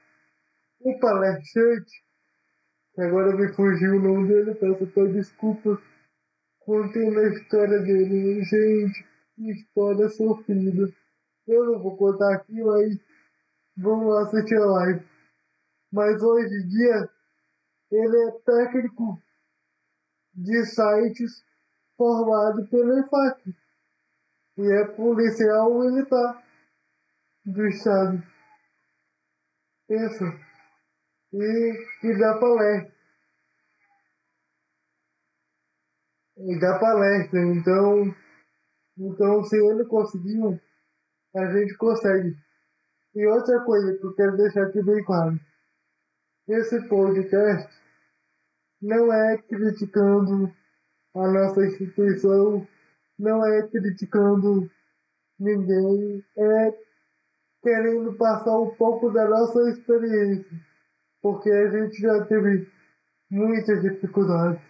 O 0.79 0.99
palestrante, 0.99 2.03
que 2.93 3.01
agora 3.01 3.35
me 3.35 3.51
fugiu 3.53 3.95
o 3.95 4.01
nome 4.01 4.27
dele, 4.27 4.55
peço 4.55 4.83
até 4.83 5.05
desculpas, 5.07 5.79
contando 6.59 7.19
a 7.19 7.27
história 7.29 7.79
dele. 7.79 8.43
Gente, 8.43 9.05
que 9.35 9.51
história 9.51 10.07
sofrida 10.09 10.93
Eu 11.47 11.65
não 11.65 11.79
vou 11.79 11.97
contar 11.97 12.35
aqui, 12.35 12.61
mas 12.61 12.97
vamos 13.77 14.15
assistir 14.17 14.55
a 14.57 14.65
live. 14.65 15.05
Mas 15.91 16.21
hoje 16.21 16.53
em 16.53 16.67
dia, 16.67 17.09
ele 17.91 18.27
é 18.27 18.31
técnico 18.45 19.21
de 20.33 20.65
sites 20.65 21.43
formado 21.97 22.67
pelo 22.67 22.99
EFAC. 22.99 23.55
E 24.57 24.71
é 24.71 24.85
policial 24.85 25.79
militar 25.79 26.43
do 27.45 27.67
Estado. 27.67 28.23
Isso. 29.89 30.23
E, 31.33 31.87
e 32.03 32.19
dá 32.19 32.37
palestra. 32.39 32.95
E 36.37 36.59
dá 36.59 36.79
palestra. 36.79 37.39
Então, 37.39 38.15
então, 38.97 39.43
se 39.43 39.57
ele 39.57 39.85
conseguiu, 39.85 40.59
a 41.35 41.51
gente 41.51 41.75
consegue. 41.75 42.44
E 43.15 43.25
outra 43.27 43.61
coisa 43.61 43.97
que 43.97 44.03
eu 44.05 44.13
quero 44.13 44.35
deixar 44.35 44.63
aqui 44.63 44.83
bem 44.83 45.01
claro. 45.05 45.39
Esse 46.47 46.85
podcast 46.89 47.73
não 48.81 49.11
é 49.11 49.37
criticando 49.37 50.53
a 51.15 51.27
nossa 51.31 51.65
instituição, 51.65 52.67
não 53.17 53.45
é 53.45 53.65
criticando 53.69 54.69
ninguém, 55.39 56.23
é 56.37 56.77
querendo 57.63 58.13
passar 58.17 58.59
um 58.59 58.75
pouco 58.75 59.09
da 59.09 59.27
nossa 59.27 59.61
experiência, 59.69 60.59
porque 61.21 61.49
a 61.49 61.69
gente 61.71 62.01
já 62.01 62.25
teve 62.25 62.69
muitas 63.31 63.81
dificuldades. 63.81 64.61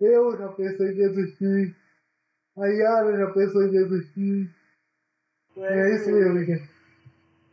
Eu 0.00 0.36
já 0.36 0.48
pensei 0.48 0.90
em 0.90 0.96
desistir, 0.96 1.76
a 2.58 2.66
Yara 2.66 3.16
já 3.16 3.32
pensou 3.32 3.62
em 3.62 3.70
desistir. 3.70 4.54
É 5.56 5.94
isso 5.94 6.10
mesmo, 6.10 6.44
gente. 6.44 6.69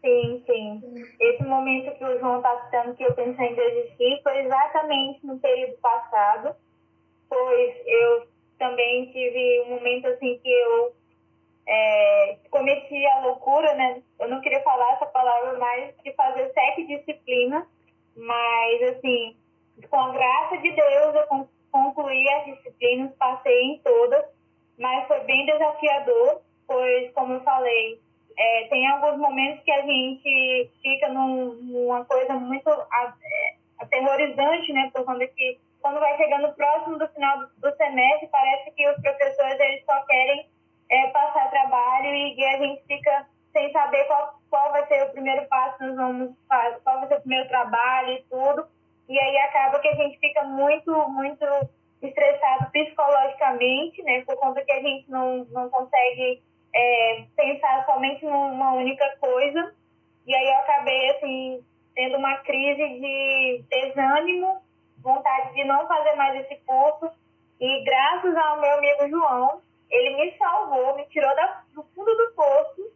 Sim, 0.02 0.44
sim. 0.46 0.82
Esse 1.20 1.44
momento 1.44 1.98
que 1.98 2.04
o 2.06 2.20
João 2.20 2.38
está 2.38 2.66
citando 2.66 2.96
que 2.96 3.04
eu 3.04 3.14
pensei 3.14 3.48
em 3.48 3.56
desistir 3.56 4.22
foi 4.22 4.40
exatamente 4.40 5.26
no 5.26 5.40
período 5.40 5.78
passado, 5.80 6.56
pois 7.28 7.76
eu 7.86 8.28
também 8.60 9.12
tive 9.12 9.62
um 9.66 9.76
momento 9.76 10.08
assim 10.08 10.40
que 10.44 10.50
eu 10.50 10.96
é, 11.68 12.38
cometi 12.50 13.06
a 13.06 13.26
loucura, 13.26 13.74
né? 13.76 14.02
Eu 14.20 14.30
não 14.30 14.42
queria 14.42 14.62
falar 14.64 14.94
essa 14.94 15.06
palavra, 15.08 15.58
mas 15.58 15.94
de 16.04 16.14
fazer 16.14 16.52
sete 16.54 16.88
disciplinas, 16.88 17.66
mas 18.16 18.82
assim, 18.84 19.36
com 19.90 20.00
a 20.00 20.12
graça 20.12 20.58
de 20.58 20.72
Deus 20.72 21.16
eu 21.16 21.48
concluí 21.72 22.30
as 22.30 22.46
disciplinas, 22.46 23.12
passei 23.18 23.62
em 23.64 23.80
todas, 23.80 24.26
mas 24.78 25.08
foi 25.08 25.20
bem 25.22 25.46
desafiador, 25.46 26.42
pois 26.66 27.12
como 27.14 27.34
eu 27.34 27.42
falei, 27.42 28.00
é, 28.38 28.68
tem 28.70 28.88
alguns 28.88 29.18
momentos 29.18 29.64
que 29.64 29.72
a 29.72 29.82
gente 29.82 30.72
fica 30.82 31.10
num, 31.10 31.54
numa 31.56 32.06
coisa 32.06 32.34
muito 32.36 32.70
é, 32.70 33.56
aterrorizante, 33.80 34.72
né? 34.74 34.92
Por 34.94 35.04
conta 35.06 35.26
que 35.28 35.60
quando 35.82 36.00
vai 36.00 36.16
chegando 36.18 36.54
próximo 36.54 37.00
do 37.00 37.08
final 37.10 37.40
do, 37.40 37.48
do 37.58 37.76
semestre, 37.76 38.28
parece 38.28 38.72
que 38.72 38.88
os 38.88 39.02
professores 39.02 39.60
eles 39.60 39.84
só 39.86 40.02
querem 40.06 40.48
é, 40.90 41.08
passar 41.08 41.50
trabalho 41.50 42.08
e, 42.08 42.36
e, 42.36 42.46
a 42.46 42.58
gente 42.58 42.84
fica 42.88 43.26
sem 43.52 43.72
saber 43.72 44.04
qual, 44.06 44.40
qual 44.50 44.72
vai 44.72 44.86
ser 44.88 45.04
o 45.04 45.12
primeiro 45.12 45.46
passo, 45.48 45.84
nós 45.84 45.96
vamos 45.96 46.36
qual 46.84 47.00
vai 47.00 47.08
ser 47.08 47.16
o 47.16 47.22
primeiro 47.22 47.48
trabalho 47.48 48.14
e 48.14 48.24
tudo. 48.30 48.68
E 49.10 49.20
aí 49.20 49.38
acaba 49.38 49.80
que 49.80 49.88
a 49.88 49.96
gente 49.96 50.20
fica 50.20 50.44
muito, 50.44 50.92
muito 51.10 51.46
estressado 52.04 52.70
psicologicamente, 52.72 54.04
né? 54.04 54.22
Por 54.26 54.36
conta 54.38 54.64
que 54.64 54.72
a 54.72 54.82
gente 54.82 55.10
não, 55.10 55.46
não 55.46 55.70
consegue 55.70 56.44
é, 56.78 57.26
pensar 57.36 57.86
somente 57.86 58.24
numa 58.24 58.74
única 58.74 59.18
coisa. 59.20 59.74
E 60.26 60.36
aí 60.36 60.48
eu 60.48 60.58
acabei, 60.60 61.10
assim, 61.12 61.66
tendo 61.96 62.18
uma 62.18 62.38
crise 62.38 62.88
de 63.00 63.64
desânimo, 63.70 64.62
vontade 65.00 65.54
de 65.56 65.64
não 65.64 65.88
fazer 65.88 66.14
mais 66.14 66.40
esse 66.42 66.56
curso. 66.66 67.10
E 67.60 67.84
graças 67.84 68.36
ao 68.36 68.62
meu 68.62 68.78
amigo 68.78 69.10
João, 69.10 69.62
ele 69.90 70.16
me 70.16 70.38
salvou, 70.38 70.96
me 70.96 71.06
tirou 71.08 71.36
da, 71.36 71.64
do 71.74 71.84
fundo 71.96 72.16
do 72.16 72.32
poço. 72.34 72.92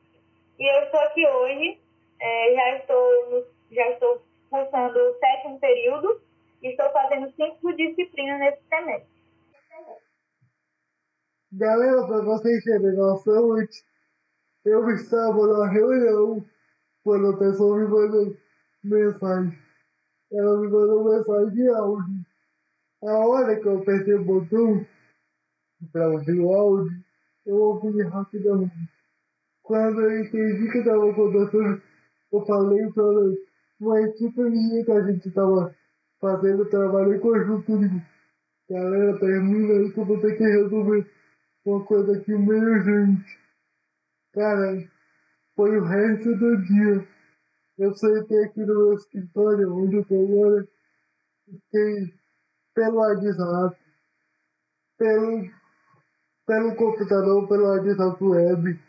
E 0.59 0.65
eu 0.65 0.83
estou 0.83 0.99
aqui 0.99 1.27
hoje, 1.27 1.79
é, 2.19 2.53
já 2.53 2.75
estou 2.77 3.47
já 3.71 3.89
estou 3.89 4.21
cursando 4.49 4.99
o 4.99 5.13
sétimo 5.17 5.59
período 5.59 6.21
e 6.61 6.67
estou 6.67 6.89
fazendo 6.91 7.31
cinco 7.31 7.73
disciplinas 7.73 8.39
nesse 8.39 8.61
semestre. 8.67 9.10
Galera, 11.53 12.07
para 12.07 12.21
vocês 12.21 12.63
terem 12.63 12.95
noção, 12.95 13.57
eu 14.63 14.89
estava 14.91 15.47
na 15.47 15.67
reunião 15.67 16.45
quando 17.03 17.27
a 17.27 17.37
pessoa 17.37 17.77
me 17.77 17.89
mandou 17.89 18.37
mensagem. 18.81 19.59
Ela 20.31 20.61
me 20.61 20.69
mandou 20.69 21.13
mensagem 21.13 21.53
de 21.53 21.67
áudio. 21.67 22.25
A 23.03 23.17
hora 23.27 23.59
que 23.59 23.67
eu 23.67 23.79
apertei 23.79 24.13
o 24.13 24.23
botão 24.23 24.85
para 25.91 26.11
ouvir 26.11 26.39
o 26.39 26.53
áudio, 26.53 27.03
eu 27.45 27.55
ouvi 27.57 28.01
rapidamente. 28.03 28.89
Quando 29.61 29.99
eu 30.03 30.21
entendi 30.21 30.71
que 30.71 30.77
estava 30.77 31.11
acontecendo, 31.11 31.81
eu 32.31 32.45
falei 32.45 32.89
para 32.93 33.03
uma 33.81 34.01
equipe 34.01 34.41
minha 34.41 34.85
que 34.85 34.91
a 34.93 35.01
gente 35.01 35.27
estava 35.27 35.75
fazendo 36.21 36.69
trabalho 36.69 37.13
em 37.13 37.19
conjunto. 37.19 37.77
Digo, 37.77 38.01
galera, 38.69 39.19
termina 39.19 39.73
aí 39.73 39.91
que 39.91 39.99
eu 39.99 40.05
vou 40.05 40.21
ter 40.21 40.37
que 40.37 40.43
resolver 40.45 41.20
uma 41.65 41.83
coisa 41.85 42.17
aqui 42.17 42.31
meio 42.31 42.73
urgente. 42.73 43.39
Cara, 44.33 44.89
foi 45.55 45.77
o 45.77 45.83
resto 45.83 46.35
do 46.35 46.61
dia. 46.63 47.07
Eu 47.77 47.93
sentei 47.95 48.43
aqui 48.45 48.61
no 48.61 48.73
meu 48.73 48.93
escritório, 48.93 49.73
onde 49.73 49.97
eu 49.97 50.05
tô 50.05 50.15
agora, 50.15 50.67
fiquei 51.45 52.13
pelo 52.73 52.97
WhatsApp, 52.97 53.77
pelo, 54.97 55.49
pelo 56.45 56.75
computador, 56.75 57.47
pelo 57.47 57.63
WhatsApp 57.65 58.23
web, 58.23 58.79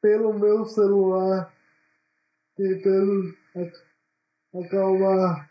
pelo 0.00 0.38
meu 0.38 0.64
celular, 0.66 1.52
tentando 2.56 3.34
acalmar 4.54 5.50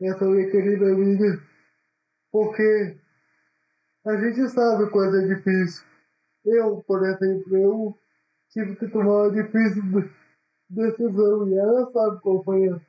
essa 0.00 0.24
minha 0.24 0.50
querida 0.50 0.86
amiga, 0.86 1.42
porque 2.30 2.96
a 4.06 4.16
gente 4.16 4.48
sabe 4.50 4.90
quando 4.90 5.16
é 5.18 5.34
difícil. 5.34 5.84
Eu, 6.44 6.82
por 6.86 7.02
exemplo, 7.06 7.56
eu 7.56 7.98
tive 8.50 8.76
que 8.76 8.88
tomar 8.88 9.28
uma 9.28 9.30
difícil 9.30 9.82
decisão 10.68 11.48
e 11.48 11.54
ela 11.54 11.90
sabe 11.90 12.20
qual 12.20 12.44
foi 12.44 12.68
a, 12.68 12.80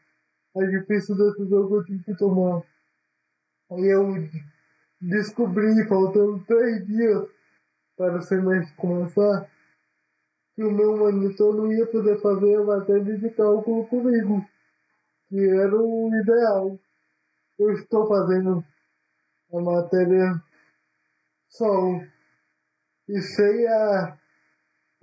a 0.58 0.66
difícil 0.66 1.16
decisão 1.16 1.68
que 1.68 1.74
eu 1.74 1.86
tive 1.86 2.04
que 2.04 2.18
tomar. 2.18 2.62
Aí 3.72 3.86
eu 3.86 4.30
descobri, 5.00 5.88
faltando 5.88 6.44
três 6.46 6.86
dias 6.86 7.28
para 7.98 8.18
o 8.18 8.22
semestre 8.22 8.76
começar, 8.76 9.50
que 10.56 10.64
o 10.64 10.72
meu 10.72 10.98
monitor 10.98 11.56
não 11.56 11.72
ia 11.72 11.86
poder 11.88 12.22
fazer 12.22 12.58
a 12.58 12.64
matéria 12.64 13.18
de 13.18 13.30
cálculo 13.32 13.88
comigo, 13.88 14.46
que 15.30 15.40
era 15.50 15.76
o 15.76 16.14
ideal. 16.14 16.78
Eu 17.58 17.72
estou 17.72 18.08
fazendo 18.08 18.64
a 19.54 19.62
matéria 19.62 20.44
só 21.50 22.02
e 23.08 23.22
sem 23.22 23.68
a, 23.68 24.18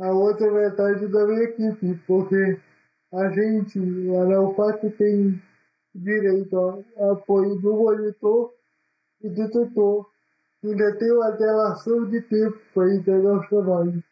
a 0.01 0.13
outra 0.13 0.51
metade 0.51 1.07
da 1.09 1.27
minha 1.27 1.45
equipe, 1.45 1.95
porque 2.07 2.61
a 3.13 3.29
gente 3.31 3.79
na 3.79 4.41
UFAC 4.41 4.91
tem 4.91 5.41
direito 5.95 6.57
ao 6.57 7.13
apoio 7.13 7.57
do 7.57 7.77
monitor 7.77 8.53
e 9.23 9.29
do 9.29 9.51
tutor. 9.51 10.11
Ainda 10.65 10.97
tem 10.97 11.13
uma 11.13 11.35
relação 11.37 12.09
de 12.09 12.21
tempo 12.23 12.59
para 12.73 12.95
entregar 12.95 13.41
os 13.41 13.49
trabalhos. 13.49 14.03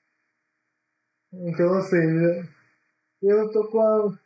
Então, 1.33 1.81
seja, 1.83 2.49
eu 3.23 3.47
estou 3.47 3.69
com 3.69 3.81
a 3.81 4.19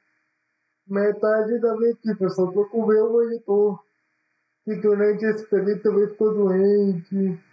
metade 0.88 1.58
da 1.60 1.76
minha 1.76 1.90
equipe, 1.90 2.30
só 2.30 2.48
estou 2.48 2.66
com 2.68 2.80
o 2.80 2.86
meu 2.86 3.12
monitor, 3.12 3.84
que 4.64 4.74
durante 4.76 5.24
esse 5.26 5.46
período 5.46 5.82
também 5.82 6.08
ficou 6.08 6.34
doente 6.34 7.43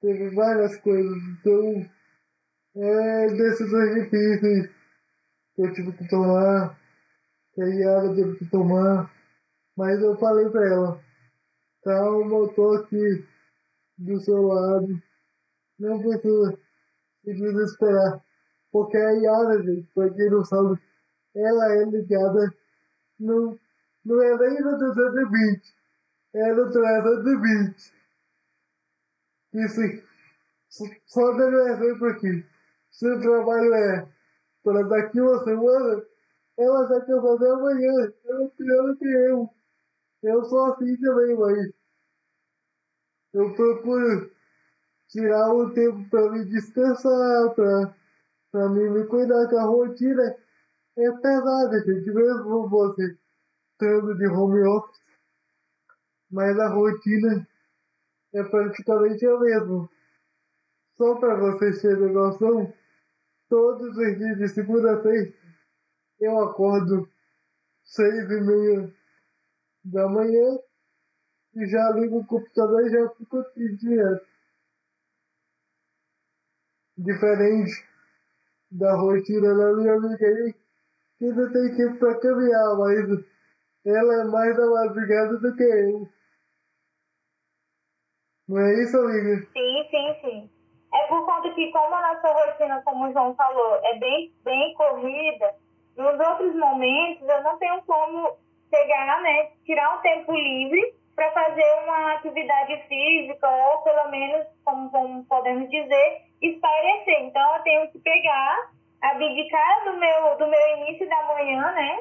teve 0.00 0.34
várias 0.34 0.76
coisas. 0.78 1.16
Então, 1.40 1.88
é 2.76 3.26
decisões 3.28 3.94
difíceis 3.94 4.70
que 5.54 5.62
eu 5.62 5.72
tive 5.72 5.92
que 5.92 6.08
tomar, 6.08 6.78
que 7.54 7.62
a 7.62 7.66
Yara 7.66 8.14
teve 8.14 8.36
que 8.36 8.46
tomar. 8.46 9.12
Mas 9.76 10.00
eu 10.00 10.16
falei 10.16 10.48
pra 10.50 10.66
ela, 10.66 11.00
calma, 11.84 12.36
eu 12.36 12.48
tô 12.54 12.74
aqui 12.74 13.24
do 13.96 14.20
seu 14.20 14.42
lado. 14.42 15.02
Não 15.78 16.00
precisa 16.00 16.58
se 17.24 17.34
desesperar. 17.34 18.24
Porque 18.70 18.96
a 18.96 19.10
Yara, 19.10 19.62
gente, 19.62 19.88
pra 19.94 20.10
quem 20.10 20.30
não 20.30 20.44
sabe, 20.44 20.78
ela 21.34 21.72
é 21.74 21.84
ligada 21.84 22.54
no, 23.18 23.58
não 24.04 24.22
é 24.22 24.36
nem 24.38 24.60
no 24.60 24.78
220, 24.78 25.74
é 26.34 26.52
no 26.52 26.70
320. 26.70 27.97
Isso 29.64 29.80
só 31.06 31.32
deve 31.32 31.56
exemplo 31.72 32.08
aqui. 32.08 32.46
Se 32.90 33.08
o 33.08 33.20
trabalho 33.20 33.74
é 33.74 34.08
para 34.62 34.82
daqui 34.82 35.20
uma 35.20 35.42
semana, 35.44 36.04
ela 36.58 36.88
já 36.88 37.00
quer 37.00 37.20
fazer 37.20 37.50
amanhã. 37.50 38.12
Ela 38.24 38.44
é 38.44 38.48
pior 38.48 38.96
que 38.96 39.04
eu. 39.06 39.50
Eu 40.22 40.44
sou 40.44 40.72
assim 40.72 40.96
também, 40.96 41.36
mas 41.36 41.72
eu 43.32 43.54
procuro 43.54 44.30
tirar 45.08 45.54
um 45.54 45.72
tempo 45.72 46.08
para 46.10 46.30
me 46.32 46.44
descansar, 46.44 47.54
para 47.54 47.94
pra 48.50 48.68
mim 48.70 48.88
me 48.90 49.06
cuidar, 49.06 49.48
que 49.48 49.56
a 49.56 49.62
rotina 49.62 50.36
é 50.96 51.12
pesada, 51.12 51.78
gente, 51.84 52.10
mesmo 52.10 52.68
você 52.68 53.16
estando 53.72 54.16
de 54.16 54.26
home 54.26 54.62
office, 54.66 55.00
mas 56.30 56.58
a 56.58 56.68
rotina 56.68 57.46
é 58.38 58.44
praticamente 58.44 59.26
a 59.26 59.38
mesma. 59.38 59.88
Só 60.96 61.14
para 61.16 61.36
vocês 61.36 61.80
terem 61.80 62.12
noção, 62.12 62.72
todos 63.48 63.96
os 63.96 64.18
dias 64.18 64.38
de 64.38 64.48
segunda 64.48 64.94
a 64.94 65.02
eu 66.20 66.38
acordo 66.40 67.08
seis 67.84 68.30
e 68.30 68.40
meia 68.40 68.92
da 69.84 70.08
manhã 70.08 70.58
e 71.54 71.66
já 71.66 71.90
ligo 71.92 72.18
o 72.18 72.26
computador 72.26 72.86
e 72.86 72.90
já 72.90 73.08
fico 73.10 73.44
direto. 73.54 74.26
Diferente 76.96 77.86
da 78.70 78.94
rotina 78.96 79.54
da 79.54 79.72
minha 79.74 79.94
amiga 79.94 80.26
aí, 80.26 80.54
que 81.18 81.26
não 81.26 81.52
tem 81.52 81.76
tempo 81.76 81.98
para 81.98 82.20
caminhar, 82.20 82.76
mas 82.76 83.24
ela 83.84 84.14
é 84.14 84.24
mais 84.24 84.56
da 84.56 84.66
madrugada 84.66 85.38
do 85.38 85.56
que 85.56 85.62
eu. 85.62 86.17
Não 88.48 88.58
é 88.58 88.82
isso, 88.82 88.96
amiga? 88.96 89.46
Sim, 89.52 89.88
sim, 89.90 90.16
sim. 90.22 90.50
É 90.94 91.06
por 91.06 91.26
conta 91.26 91.50
que, 91.50 91.70
como 91.70 91.94
a 91.94 92.14
nossa 92.14 92.32
rotina, 92.32 92.80
como 92.82 93.06
o 93.06 93.12
João 93.12 93.34
falou, 93.34 93.78
é 93.84 93.98
bem, 93.98 94.32
bem 94.42 94.72
corrida, 94.74 95.54
nos 95.96 96.18
outros 96.18 96.54
momentos 96.54 97.28
eu 97.28 97.42
não 97.42 97.58
tenho 97.58 97.82
como 97.82 98.38
pegar, 98.70 99.20
né, 99.20 99.50
tirar 99.66 99.96
um 99.96 100.00
tempo 100.00 100.32
livre 100.32 100.94
para 101.14 101.30
fazer 101.32 101.66
uma 101.84 102.14
atividade 102.14 102.76
física 102.88 103.50
ou 103.50 103.82
pelo 103.82 104.08
menos, 104.08 104.46
como, 104.64 104.90
como 104.90 105.24
podemos 105.24 105.68
dizer, 105.68 106.22
espairecer. 106.40 107.24
Então 107.24 107.56
eu 107.56 107.62
tenho 107.62 107.90
que 107.90 107.98
pegar, 107.98 108.70
abdicar 109.02 109.84
do 109.84 109.96
meu, 109.98 110.38
do 110.38 110.46
meu 110.46 110.76
início 110.78 111.06
da 111.06 111.22
manhã, 111.24 111.70
né, 111.72 112.00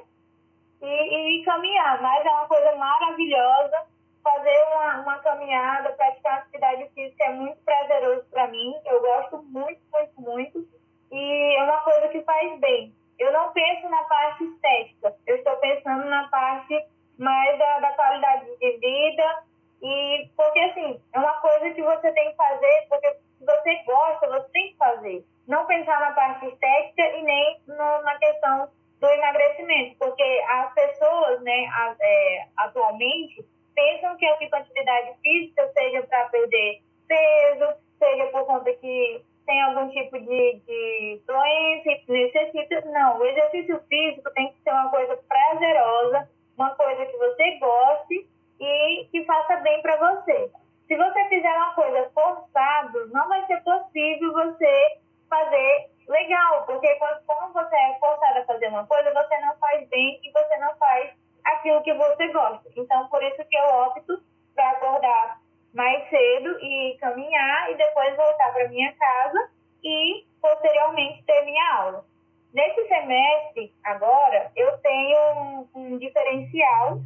e, 0.81 1.41
e 1.41 1.43
caminhar. 1.43 2.01
Mas 2.01 2.25
é 2.25 2.29
uma 2.29 2.47
coisa 2.47 2.73
maravilhosa 2.75 3.96
fazer 4.27 4.63
uma, 4.73 5.01
uma 5.01 5.19
caminhada, 5.19 5.93
praticar 5.93 6.39
atividade 6.39 6.89
física 6.93 7.23
é 7.23 7.33
muito 7.33 7.57
prazeroso 7.63 8.25
para 8.29 8.47
mim. 8.47 8.75
Eu 8.85 9.01
gosto 9.01 9.41
muito. 9.43 10.67
E 11.11 11.55
é 11.57 11.63
uma 11.63 11.79
coisa 11.79 12.09
que 12.09 12.21
faz 12.23 12.59
bem. 12.59 12.93
Eu 13.17 13.31
não 13.31 13.51
penso 13.53 13.87
na 13.89 14.03
parte 14.03 14.43
estética, 14.43 15.15
eu 15.25 15.37
estou 15.37 15.55
pensando 15.57 16.05
na 16.05 16.27
parte 16.27 16.85
mais 17.17 17.57
da, 17.57 17.79
da 17.79 17.91
qualidade 17.93 18.45
de 18.57 18.71
vida. 18.77 19.43
E 19.81 20.29
porque 20.35 20.59
assim, 20.59 21.01
é 21.13 21.19
uma 21.19 21.33
coisa 21.39 21.69
que 21.71 21.81
você 21.81 22.11
tem 22.11 22.29
que 22.31 22.35
fazer, 22.35 22.87
porque 22.89 23.11
se 23.37 23.45
você 23.45 23.75
gosta, 23.85 24.27
você 24.27 24.49
tem 24.51 24.71
que 24.71 24.77
fazer. 24.77 25.25
Não 25.47 25.65
pensar 25.65 25.99
na 25.99 26.11
parte 26.11 26.45
estética 26.47 27.03
e 27.17 27.23
nem 27.23 27.61
no, 27.67 28.01
na 28.03 28.17
questão 28.17 28.69
do 28.99 29.07
emagrecimento, 29.07 29.95
porque 29.99 30.43
as 30.49 30.73
pessoas, 30.73 31.41
né, 31.41 31.67
as, 31.67 31.97
é, 31.99 32.47
atualmente, 32.57 33.45
pensam 33.77 34.17
que 34.17 34.25
a 34.25 34.57
atividade 34.57 35.13
física 35.21 35.71
seja 35.77 36.01
para 36.03 36.25
perder 36.29 36.81
peso, 37.07 37.73
seja 37.99 38.25
por 38.31 38.45
conta 38.45 38.73
que 38.73 39.21
tem 39.45 39.61
algum 39.61 39.87
tipo 39.89 40.19
de, 40.19 40.61
de 40.65 41.21
doença 41.25 41.89
e 41.89 42.03
necessita. 42.07 42.81
Não, 42.89 43.19
o 43.19 43.25
exercício 43.25 43.79
físico 43.87 44.29
tem 44.31 44.51
que 44.51 44.61
ser 44.63 44.71
uma 44.71 44.89
coisa 44.89 45.17
prazerosa, 45.29 46.29
uma 46.57 46.71
coisa 46.71 47.05
que 47.05 47.17
você 47.17 47.51
goste 47.59 48.27
e 48.59 49.07
que 49.11 49.23
faça 49.25 49.57
bem 49.57 49.81
para 49.83 49.95
você. 49.95 50.51
Se 50.87 50.95
você 50.95 51.25
fizer 51.29 51.53
uma 51.53 51.73
coisa 51.75 52.09
forçada, 52.13 53.05
não 53.13 53.27
vai 53.27 53.45
ser 53.45 53.61
possível 53.63 54.33
você 54.33 54.97
fazer 55.29 55.89
legal, 56.07 56.65
porque 56.65 56.95
quando, 56.95 57.21
quando 57.25 57.53
você 57.53 57.75
é 57.75 57.99
forçado 57.99 58.39
a 58.39 58.45
fazer 58.45 58.69
uma 58.69 58.87
coisa, 58.87 59.13
você 59.13 59.37
não 59.39 59.55
faz 59.57 59.87
bem 59.89 60.19
e 60.23 60.31
você 60.31 60.57
não 60.57 60.75
faz 60.77 61.11
aquilo 61.47 61.81
que 61.83 61.93
você 61.93 62.27
gosta. 62.29 62.69
Então, 62.75 63.07
por 63.07 63.23
isso 63.23 63.43
que 63.49 63.55
eu 63.55 63.65
opto 63.85 64.21
para 64.53 64.71
acordar 64.71 65.39
mais 65.73 66.09
cedo 66.09 66.57
e 66.61 66.97
caminhar 66.99 67.71
e 67.71 67.75
depois 67.75 68.15
voltar 68.15 68.53
para 68.53 68.67
minha 68.69 68.93
casa 68.93 69.49
e 69.83 70.25
posteriormente 70.41 71.23
ter 71.23 71.45
minha 71.45 71.73
aula. 71.75 72.05
Nesse 72.53 72.87
semestre, 72.87 73.73
agora, 73.83 74.51
eu 74.55 74.77
tenho 74.79 75.17
um, 75.35 75.67
um 75.75 75.97
diferencial 75.97 76.99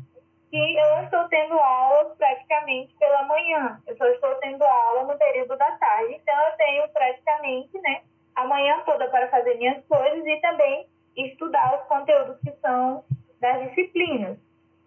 que 0.49 0.75
eu 0.75 0.95
não 0.95 1.03
estou 1.03 1.20
tendo 1.31 1.57
aula 1.57 2.13
praticamente 2.17 2.93
pela 2.99 3.23
manhã, 3.23 3.81
eu 3.87 3.97
só 3.97 4.05
estou 4.05 4.35
tendo 4.35 4.63
aula 4.63 5.11
no 5.11 5.17
período 5.17 5.57
da 5.57 5.71
tarde. 5.77 6.13
Então, 6.13 6.35
eu 6.35 6.57
tenho 6.57 6.89
praticamente 6.89 7.79
né, 7.79 8.01
a 8.35 8.45
manhã 8.45 8.79
toda 8.85 9.07
para 9.07 9.29
fazer 9.29 9.55
minhas 9.55 9.83
coisas 9.85 10.23
e 10.27 10.41
também 10.41 10.85
estudar 11.17 11.79
os 11.79 11.87
conteúdos 11.87 12.37
que 12.41 12.51
são 12.61 13.03
das 13.39 13.69
disciplinas. 13.69 14.37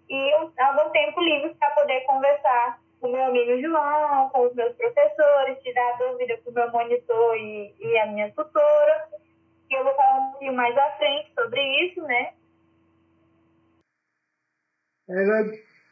E 0.08 0.32
algum 0.58 0.90
tempo 0.90 1.20
livre 1.20 1.54
para 1.54 1.70
poder 1.70 2.00
conversar 2.02 2.78
com 3.00 3.08
meu 3.08 3.24
amigo 3.24 3.60
João, 3.60 4.28
com 4.28 4.46
os 4.46 4.54
meus 4.54 4.76
professores, 4.76 5.62
tirar 5.62 5.98
dúvida 5.98 6.38
com 6.44 6.50
o 6.50 6.54
meu 6.54 6.70
monitor 6.70 7.36
e, 7.36 7.74
e 7.80 7.98
a 7.98 8.06
minha 8.06 8.30
tutora, 8.32 9.08
que 9.68 9.74
eu 9.74 9.82
vou 9.82 9.94
falar 9.94 10.18
um 10.18 10.30
pouquinho 10.32 10.52
mais 10.52 10.76
à 10.76 10.90
frente 10.92 11.32
sobre 11.34 11.60
isso, 11.86 12.02
né? 12.02 12.34
Era, 15.08 15.44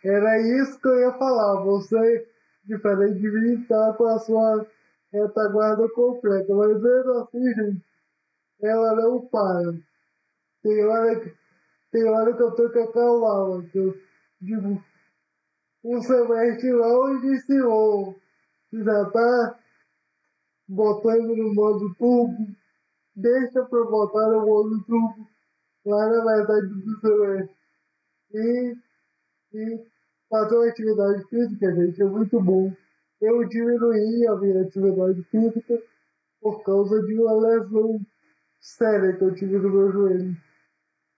era 0.04 0.40
isso 0.40 0.80
que 0.80 0.88
eu 0.88 1.00
ia 1.00 1.12
falar. 1.12 1.62
Você, 1.62 2.28
diferente 2.64 3.18
de 3.18 3.30
mim, 3.30 3.62
está 3.62 3.92
com 3.94 4.06
a 4.06 4.18
sua 4.18 4.66
retaguarda 5.12 5.88
completa. 5.90 6.54
Mas 6.54 6.80
mesmo 6.80 7.12
assim, 7.18 7.54
gente, 7.54 7.84
ela 8.60 8.94
não 8.96 9.20
para. 9.26 9.74
Tem 10.62 10.84
hora 10.84 11.20
que 11.20 11.42
tem 11.92 12.08
hora 12.08 12.34
que 12.34 12.42
eu 12.42 12.52
tô 12.52 12.70
com 12.70 12.82
aquela 12.82 13.30
aula, 13.30 13.62
que 13.64 13.76
eu 13.76 13.94
digo, 14.40 14.82
um 15.84 16.00
semestre 16.00 16.70
iniciou, 16.70 18.16
que 18.70 18.82
já 18.82 19.10
tá 19.10 19.58
botando 20.66 21.36
no 21.36 21.54
modo 21.54 21.94
turbo, 21.96 22.48
deixa 23.14 23.62
pra 23.64 23.84
botar 23.84 24.26
no 24.28 24.46
modo 24.46 24.82
turbo 24.84 25.28
lá 25.84 26.06
na 26.08 26.24
metade 26.24 26.68
do 26.68 27.00
semestre. 27.00 27.56
E, 28.32 28.74
e 29.52 29.91
fazer 30.32 30.56
uma 30.56 30.66
atividade 30.66 31.28
física, 31.28 31.74
gente, 31.74 32.00
é 32.00 32.06
muito 32.06 32.40
bom. 32.40 32.74
Eu 33.20 33.46
diminuí 33.46 34.26
a 34.26 34.36
minha 34.36 34.62
atividade 34.62 35.22
física 35.24 35.82
por 36.40 36.64
causa 36.64 37.02
de 37.02 37.14
uma 37.20 37.34
lesão 37.34 38.00
séria 38.58 39.12
que 39.12 39.22
eu 39.22 39.34
tive 39.34 39.58
no 39.58 39.68
meu 39.68 39.92
joelho 39.92 40.36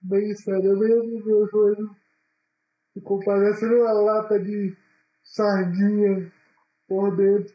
bem 0.03 0.35
sério 0.35 0.77
mesmo, 0.77 1.25
meu 1.25 1.49
joelho 1.49 1.97
ficou 2.93 3.25
parecendo 3.25 3.77
uma 3.77 3.93
lata 3.93 4.39
de 4.39 4.77
sardinha 5.23 6.31
por 6.87 7.17
dentro, 7.17 7.55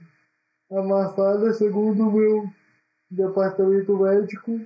amassada 0.71 1.53
segundo 1.53 2.07
o 2.07 2.11
meu 2.11 2.49
departamento 3.11 3.97
médico 3.99 4.59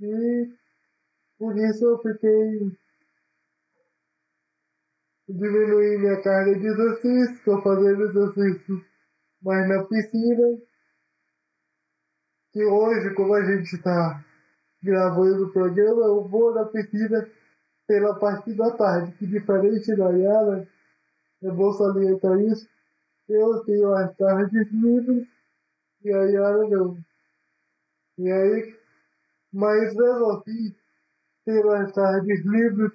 e 0.00 0.50
por 1.38 1.58
isso 1.58 1.84
eu 1.84 1.98
fiquei 1.98 2.72
diminuir 5.32 5.98
minha 5.98 6.20
carga 6.22 6.58
de 6.58 6.66
exercício, 6.66 7.34
estou 7.34 7.62
fazendo 7.62 8.04
exercício 8.04 8.84
mais 9.42 9.68
na 9.68 9.84
piscina, 9.84 10.58
que 12.52 12.64
hoje 12.64 13.14
como 13.14 13.34
a 13.34 13.44
gente 13.44 13.74
está 13.74 14.24
gravando 14.82 15.46
o 15.46 15.52
programa, 15.52 16.02
eu 16.02 16.28
vou 16.28 16.54
na 16.54 16.64
piscina 16.66 17.28
pela 17.86 18.18
parte 18.18 18.52
da 18.54 18.70
tarde, 18.76 19.12
que 19.12 19.26
diferente 19.26 19.94
da 19.96 20.10
Yara, 20.10 20.68
é 21.42 21.50
bom 21.50 21.72
salientar 21.72 22.38
isso, 22.40 22.68
eu 23.28 23.64
tenho 23.64 23.92
as 23.94 24.16
tardes 24.16 24.70
livres 24.72 25.26
e 26.04 26.12
a 26.12 26.22
Yara 26.24 26.68
não. 26.68 26.98
E 28.18 28.30
aí, 28.30 28.76
mas 29.52 29.94
mesmo 29.94 30.30
assim, 30.32 30.74
tendo 31.44 31.70
as 31.70 31.92
tardes 31.92 32.44
livres, 32.44 32.92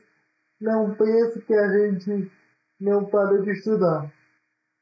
não 0.59 0.95
pense 0.95 1.41
que 1.41 1.53
a 1.53 1.69
gente 1.69 2.31
não 2.79 3.05
para 3.05 3.41
de 3.41 3.51
estudar. 3.51 4.11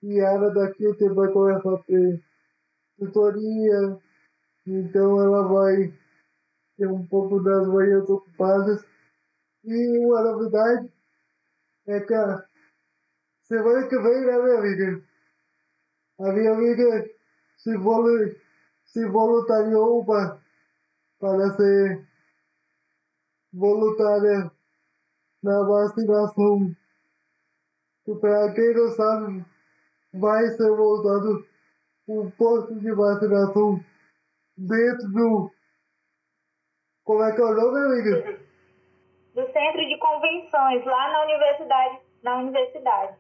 E 0.02 0.16
Yara 0.16 0.52
daqui 0.52 0.86
a 0.86 0.96
tempo 0.96 1.16
vai 1.16 1.32
começar 1.32 1.74
a 1.74 1.84
ter 1.84 2.24
tutoria, 2.98 4.00
então 4.68 5.22
ela 5.22 5.48
vai 5.48 5.94
ter 6.78 6.88
um 6.88 7.06
pouco 7.08 7.42
das 7.42 7.68
manhãs 7.68 8.10
ocupadas. 8.10 8.86
E 9.64 10.06
uma 10.06 10.22
novidade 10.24 10.92
é 11.88 12.00
que 12.02 12.14
a 12.14 12.46
semana 13.44 13.88
que 13.88 13.98
vem, 13.98 14.26
né, 14.26 14.42
minha 14.42 14.60
amiga? 14.60 15.04
A 16.20 16.32
minha 16.34 16.54
amiga 16.54 17.10
se, 17.58 17.76
volu 17.78 18.36
se 18.86 19.06
voluntariou 19.08 20.06
para, 20.06 20.40
para 21.20 21.50
ser 21.56 22.06
voluntária 23.54 24.52
na 25.44 25.64
vacinação. 25.64 26.76
Para 28.20 28.54
quem 28.54 28.74
não 28.74 28.90
sabe, 28.92 29.46
vai 30.14 30.46
ser 30.48 30.70
montado 30.72 31.46
um 32.08 32.32
posto 32.32 32.80
de 32.80 32.92
vacinação 32.94 33.80
dentro 34.58 35.08
do. 35.12 35.52
Como 37.04 37.24
é 37.24 37.36
que 37.36 37.42
é 37.42 37.44
o 37.44 37.54
nome, 37.54 37.80
amiga? 37.80 38.40
Do 39.36 39.46
centro 39.52 39.88
de 39.88 39.98
convenções, 40.00 40.86
lá 40.86 41.12
na 41.12 41.24
universidade. 41.24 42.00
Na 42.24 42.38
universidade. 42.38 43.18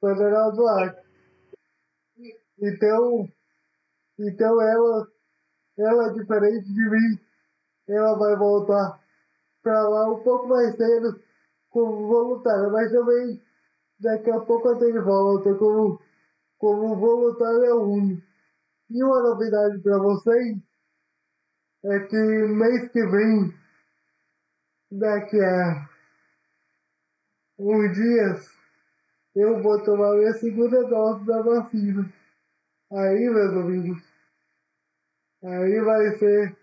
Federal 0.00 0.52
do 0.52 0.68
Acre. 0.68 1.06
Então, 2.58 3.28
então 4.18 4.62
ela, 4.62 5.06
ela 5.78 6.14
diferente 6.14 6.66
de 6.66 6.90
mim, 6.90 7.20
ela 7.88 8.16
vai 8.18 8.36
voltar 8.36 9.00
para 9.62 9.88
lá 9.88 10.12
um 10.12 10.22
pouco 10.22 10.48
mais 10.48 10.76
cedo 10.76 11.20
como 11.76 12.08
voluntária, 12.08 12.70
mas 12.70 12.90
também 12.90 13.42
daqui 14.00 14.30
a 14.30 14.40
pouco 14.40 14.66
eu 14.68 14.78
tenho 14.78 15.04
volta 15.04 15.54
como, 15.56 16.00
como 16.56 16.96
voluntária 16.96 17.74
única. 17.74 18.26
E 18.88 19.04
uma 19.04 19.22
novidade 19.22 19.78
para 19.80 19.98
vocês 19.98 20.56
é 21.84 22.00
que 22.00 22.16
mês 22.16 22.90
que 22.90 23.06
vem, 23.06 23.54
daqui 24.90 25.38
a 25.38 25.86
uns 27.58 27.92
dias, 27.92 28.50
eu 29.34 29.62
vou 29.62 29.78
tomar 29.84 30.14
minha 30.14 30.32
segunda 30.32 30.82
dose 30.82 31.26
da 31.26 31.42
vacina. 31.42 32.10
Aí, 32.90 33.28
meus 33.28 33.52
amigos, 33.52 34.02
aí 35.42 35.80
vai 35.82 36.18
ser 36.18 36.56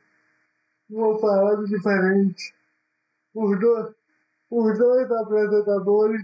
uma 0.90 1.20
parada 1.20 1.66
diferente. 1.66 2.56
Os 3.36 3.60
dois, 3.60 4.03
os 4.56 4.78
dois 4.78 5.12
apresentadores 5.12 6.24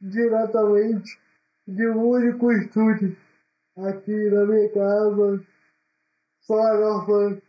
diretamente 0.00 1.20
de 1.68 1.88
um 1.88 2.08
único 2.08 2.50
estúdio 2.50 3.16
aqui 3.76 4.30
na 4.30 4.44
minha 4.44 4.68
casa. 4.72 5.46
Só 6.40 6.60
a 6.60 6.78
nossa 6.78 7.40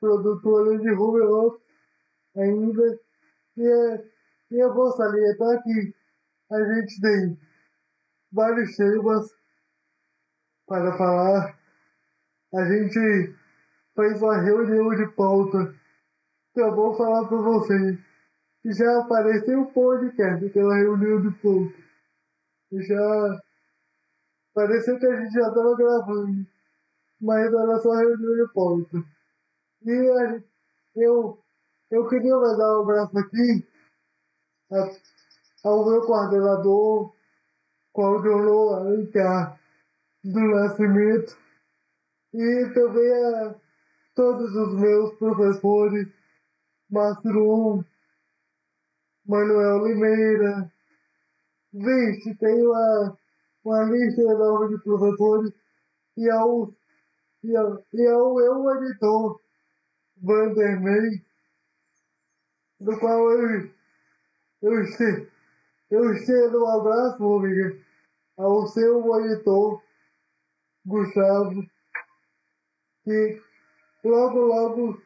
produtora 0.00 0.76
de 0.78 0.90
office 0.90 1.62
ainda. 2.36 3.00
E, 3.56 3.66
é, 3.66 4.04
e 4.50 4.58
eu 4.58 4.74
vou 4.74 4.90
salientar 4.90 5.62
que 5.62 5.94
a 6.50 6.74
gente 6.74 7.00
tem 7.00 7.38
vários 8.32 8.76
temas 8.76 9.32
para 10.66 10.98
falar. 10.98 11.58
A 12.54 12.64
gente 12.64 13.34
fez 13.94 14.20
uma 14.20 14.38
reunião 14.38 14.90
de 14.96 15.06
pauta 15.12 15.74
que 16.52 16.60
eu 16.60 16.74
vou 16.74 16.94
falar 16.96 17.28
para 17.28 17.36
vocês. 17.38 18.11
Já 18.64 19.00
apareceu 19.00 19.62
o 19.62 19.72
podcast, 19.72 20.44
aquela 20.44 20.76
reunião 20.76 21.20
de 21.20 21.30
pauta. 21.38 21.82
Já 22.72 23.42
pareceu 24.54 24.98
que 24.98 25.06
a 25.06 25.20
gente 25.20 25.34
já 25.34 25.48
estava 25.48 25.76
gravando, 25.76 26.46
mas 27.20 27.52
era 27.52 27.78
só 27.78 27.92
reunião 27.92 28.46
de 28.46 28.52
pauta. 28.52 29.04
E 29.84 29.92
a, 29.92 30.42
eu, 30.96 31.42
eu 31.90 32.08
queria 32.08 32.36
mandar 32.36 32.78
um 32.78 32.82
abraço 32.82 33.18
aqui 33.18 33.66
ao 35.64 35.84
meu 35.84 36.00
coordenador, 36.02 37.12
Claudio 37.92 38.70
Alencar 38.70 39.60
do 40.24 40.40
Nascimento 40.40 41.36
e 42.32 42.70
também 42.74 43.12
a 43.12 43.54
todos 44.14 44.54
os 44.54 44.74
meus 44.80 45.14
professores, 45.16 46.08
Márcio 46.90 47.84
Manuel 49.32 49.86
Limeira. 49.86 50.70
Vixe, 51.72 52.34
tem 52.34 52.66
uma, 52.66 53.18
uma 53.64 53.84
lista 53.84 54.20
enorme 54.20 54.76
de 54.76 54.84
professores 54.84 55.54
e 56.18 56.28
ao, 56.28 56.70
e 57.42 57.56
ao, 57.56 57.82
e 57.94 58.06
ao 58.08 58.34
meu 58.34 58.74
editor, 58.76 59.40
Vanderlei, 60.22 61.24
do 62.78 62.98
qual 62.98 63.30
eu, 63.30 63.70
eu, 64.60 64.72
eu 65.90 66.12
estendo 66.12 66.62
um 66.62 66.68
abraço, 66.68 67.24
amiga, 67.24 67.78
ao 68.36 68.66
seu 68.66 69.00
monitor, 69.00 69.82
Gustavo, 70.84 71.64
que 73.02 73.40
logo, 74.04 74.40
logo, 74.40 75.02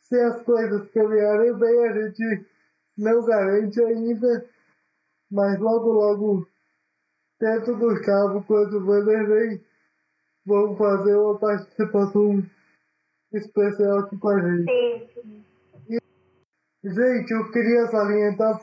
se 0.00 0.20
as 0.20 0.42
coisas 0.42 0.90
caminharem 0.90 1.54
bem, 1.54 1.88
a 1.88 1.92
gente 1.94 2.53
não 2.96 3.24
garante 3.24 3.80
ainda, 3.80 4.46
mas 5.30 5.58
logo, 5.58 5.92
logo, 5.92 6.48
tanto 7.38 7.76
Gustavo 7.76 8.42
quanto 8.44 8.76
o 8.76 8.84
Vanderlei 8.84 9.60
vão 10.46 10.76
fazer 10.76 11.16
uma 11.16 11.38
participação 11.38 12.44
especial 13.32 13.98
aqui 14.00 14.16
com 14.18 14.28
a 14.28 14.40
gente. 14.40 14.70
E, 15.88 15.98
gente, 16.84 17.30
eu 17.32 17.50
queria 17.50 17.86
salientar 17.88 18.60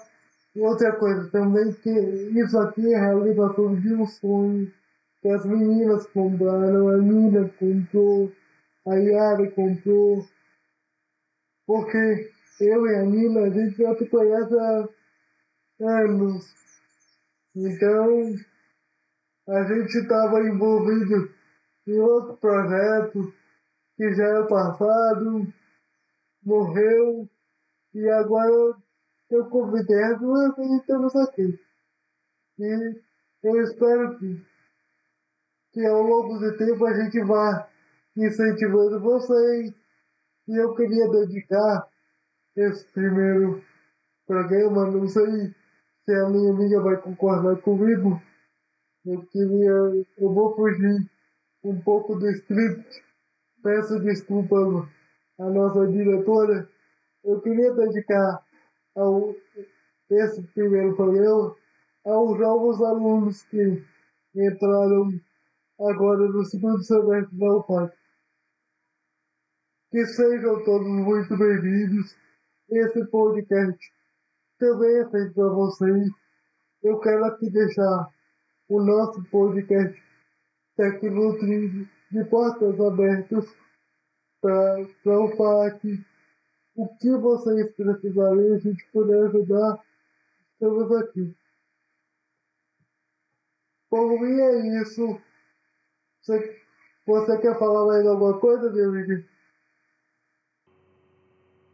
outra 0.56 0.96
coisa 0.96 1.30
também, 1.30 1.74
que 1.74 1.90
isso 1.90 2.58
aqui 2.58 2.94
é 2.94 2.98
a 2.98 3.06
realização 3.06 3.76
de 3.76 3.94
um 3.94 4.06
sonho 4.08 4.72
que 5.22 5.30
as 5.30 5.46
meninas 5.46 6.08
compraram, 6.08 6.88
a 6.88 6.98
Nina 6.98 7.50
comprou, 7.60 8.32
a 8.88 8.96
Yara 8.96 9.52
comprou, 9.52 10.26
porque 11.68 12.32
eu 12.64 12.86
e 12.88 12.96
a 12.96 13.04
Nina, 13.04 13.42
a 13.42 13.50
gente 13.50 13.78
já 13.78 13.96
se 13.96 14.06
conhece 14.08 14.54
há 14.60 14.88
anos. 15.82 16.46
Então, 17.56 18.36
a 19.48 19.64
gente 19.64 19.98
estava 19.98 20.40
envolvido 20.42 21.34
em 21.88 22.00
outro 22.00 22.38
projeto 22.38 23.34
que 23.98 24.14
já 24.14 24.26
é 24.26 24.48
passado, 24.48 25.54
morreu, 26.44 27.30
e 27.94 28.10
agora 28.10 28.76
eu 29.30 29.46
convidei 29.50 30.04
as 30.04 30.20
duas 30.20 30.58
e 30.58 30.78
estamos 30.78 31.16
aqui. 31.16 31.60
E 32.60 33.02
eu 33.44 33.62
espero 33.64 34.18
que 34.18 34.52
que 35.72 35.86
ao 35.86 36.02
longo 36.02 36.38
do 36.38 36.58
tempo 36.58 36.86
a 36.86 36.94
gente 36.94 37.20
vá 37.24 37.68
incentivando 38.16 39.00
vocês. 39.00 39.74
E 40.48 40.56
eu 40.56 40.76
queria 40.76 41.10
dedicar 41.10 41.88
esse 42.56 42.86
primeiro 42.92 43.64
programa, 44.28 44.90
não 44.90 45.08
sei 45.08 45.54
se 46.06 46.14
a 46.14 46.30
minha 46.30 46.52
amiga 46.52 46.82
vai 46.82 46.98
concordar 46.98 47.62
comigo. 47.62 48.22
Eu 49.06 49.26
queria, 49.28 50.06
eu 50.18 50.34
vou 50.34 50.56
fugir 50.56 51.10
um 51.64 51.80
pouco 51.82 52.16
do 52.16 52.30
script. 52.30 53.04
Peço 53.64 54.00
desculpas 54.00 54.88
à 55.40 55.50
nossa 55.50 55.88
diretora. 55.88 56.70
Eu 57.24 57.40
queria 57.42 57.74
dedicar 57.74 58.44
ao, 58.96 59.36
esse 60.10 60.42
primeiro 60.54 60.96
programa 60.96 61.56
aos 62.06 62.40
novos 62.40 62.82
alunos 62.82 63.44
que 63.44 63.84
entraram 64.36 65.10
agora 65.80 66.28
no 66.28 66.44
segundo 66.46 66.84
semestre 66.84 67.38
da 67.38 67.58
UFAC. 67.58 67.96
Que 69.92 70.06
sejam 70.06 70.64
todos 70.64 70.88
muito 70.88 71.38
bem-vindos. 71.38 72.21
Esse 72.72 73.04
podcast 73.08 73.94
também 74.58 75.00
é 75.00 75.10
feito 75.10 75.34
para 75.34 75.50
vocês. 75.50 76.10
Eu 76.82 77.02
quero 77.02 77.26
aqui 77.26 77.50
deixar 77.50 78.10
o 78.70 78.82
nosso 78.82 79.22
podcast 79.26 80.02
Tecnutri 80.78 81.86
de 82.10 82.24
portas 82.30 82.80
abertas 82.80 83.46
para 84.40 85.20
o 85.20 85.36
FAC. 85.36 86.02
O 86.74 86.88
que 86.96 87.10
vocês 87.18 87.76
precisarem, 87.76 88.54
a 88.54 88.58
gente 88.58 88.88
puder 88.94 89.22
ajudar, 89.26 89.84
estamos 90.54 90.90
aqui. 90.94 91.36
Por 93.90 94.18
mim 94.18 94.40
é 94.40 94.82
isso. 94.82 95.20
Você, 96.22 96.62
você 97.06 97.38
quer 97.40 97.60
falar 97.60 97.86
mais 97.86 98.08
alguma 98.08 98.40
coisa, 98.40 98.72
meu 98.72 98.92
amigo? 98.92 99.30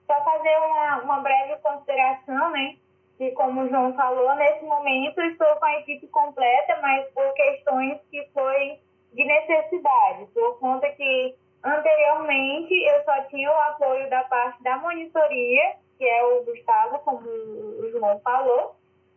Só 0.08 0.24
fazer 0.24 0.58
uma, 0.58 1.02
uma 1.04 1.20
breve 1.20 1.58
consideração, 1.58 2.50
né? 2.52 2.78
Que, 3.17 3.32
como 3.32 3.62
o 3.62 3.70
João 3.70 3.93
falou, 3.93 4.34
nesse 4.36 4.63
momento 4.63 5.22
estou 5.22 5.56
com 5.58 5.65
a 5.65 5.80
equipe 5.80 6.08
completa, 6.08 6.80
mas 6.82 7.08
por 7.12 7.34
questões 7.34 8.00
que 8.10 8.28
foi 8.34 8.80
de 9.13 9.26
necessidade, 9.26 10.28
por 10.34 10.60
conta 10.60 10.89
que 10.91 11.36
anteriormente 11.63 12.74
eu 12.74 13.04
só 13.04 13.22
tinha 13.24 13.52
o 13.52 13.62
apoio 13.62 14.10
da 14.10 14.24
parte 14.26 14.62
da 14.63 14.78
monitoria, 14.78 15.76
que 15.98 16.06
é 16.06 16.24
o 16.24 16.43
Gustavo, 16.43 17.00
como 17.00 17.28
o 17.28 17.89
João 17.91 18.20
falou, 18.20 18.76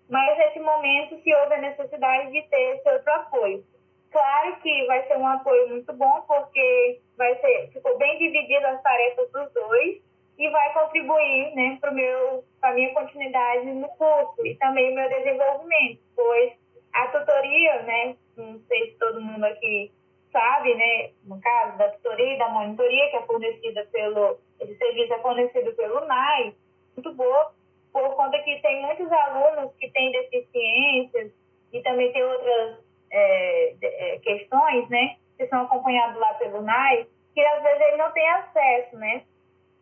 mas 0.08 0.36
nesse 0.38 0.58
momento 0.58 1.22
se 1.22 1.34
houve 1.34 1.54
a 1.54 1.60
necessidade 1.60 2.32
de 2.32 2.42
ter 2.48 2.76
esse 2.76 2.90
outro 2.90 3.12
apoio. 3.12 3.64
Claro 4.10 4.56
que 4.56 4.86
vai 4.86 5.06
ser 5.06 5.16
um 5.18 5.26
apoio 5.26 5.68
muito 5.68 5.92
bom, 5.92 6.24
porque 6.26 7.00
vai 7.16 7.34
ser, 7.36 7.70
ficou 7.72 7.96
bem 7.96 8.18
dividido 8.18 8.66
as 8.66 8.82
tarefas 8.82 9.30
dos 9.30 9.52
dois, 9.52 10.02
e 10.40 10.48
vai 10.48 10.72
contribuir 10.72 11.54
né, 11.54 11.76
para 11.78 11.90
a 11.90 12.72
minha 12.72 12.94
continuidade 12.94 13.66
no 13.66 13.86
curso 13.88 14.46
e 14.46 14.54
também 14.54 14.94
meu 14.94 15.06
desenvolvimento, 15.06 16.00
pois 16.16 16.52
a 16.94 17.08
tutoria, 17.08 17.82
né, 17.82 18.16
não 18.38 18.58
sei 18.60 18.90
se 18.90 18.98
todo 18.98 19.20
mundo 19.20 19.44
aqui 19.44 19.92
sabe, 20.32 20.74
né, 20.76 21.10
no 21.24 21.38
caso 21.42 21.76
da 21.76 21.90
tutoria 21.90 22.34
e 22.34 22.38
da 22.38 22.48
monitoria 22.48 23.10
que 23.10 23.16
é 23.16 23.22
fornecida 23.22 23.86
pelo, 23.92 24.38
esse 24.58 24.74
serviço 24.78 25.12
é 25.12 25.18
fornecido 25.18 25.74
pelo 25.74 26.06
NAI, 26.06 26.54
muito 26.96 27.12
boa, 27.12 27.52
por 27.92 28.16
conta 28.16 28.38
que 28.38 28.62
tem 28.62 28.80
muitos 28.80 29.12
alunos 29.12 29.74
que 29.76 29.90
têm 29.90 30.10
deficiências 30.10 31.32
e 31.70 31.82
também 31.82 32.10
tem 32.12 32.24
outras 32.24 32.78
é, 33.10 33.74
é, 33.82 34.18
questões, 34.20 34.88
né, 34.88 35.16
que 35.36 35.46
são 35.48 35.64
acompanhados 35.64 36.18
lá 36.18 36.32
pelo 36.34 36.62
NAI, 36.62 37.06
que 37.34 37.40
às 37.42 37.62
vezes 37.62 37.80
ele 37.88 37.96
não 37.98 38.10
tem 38.12 38.26
acesso, 38.30 38.96
né, 38.96 39.22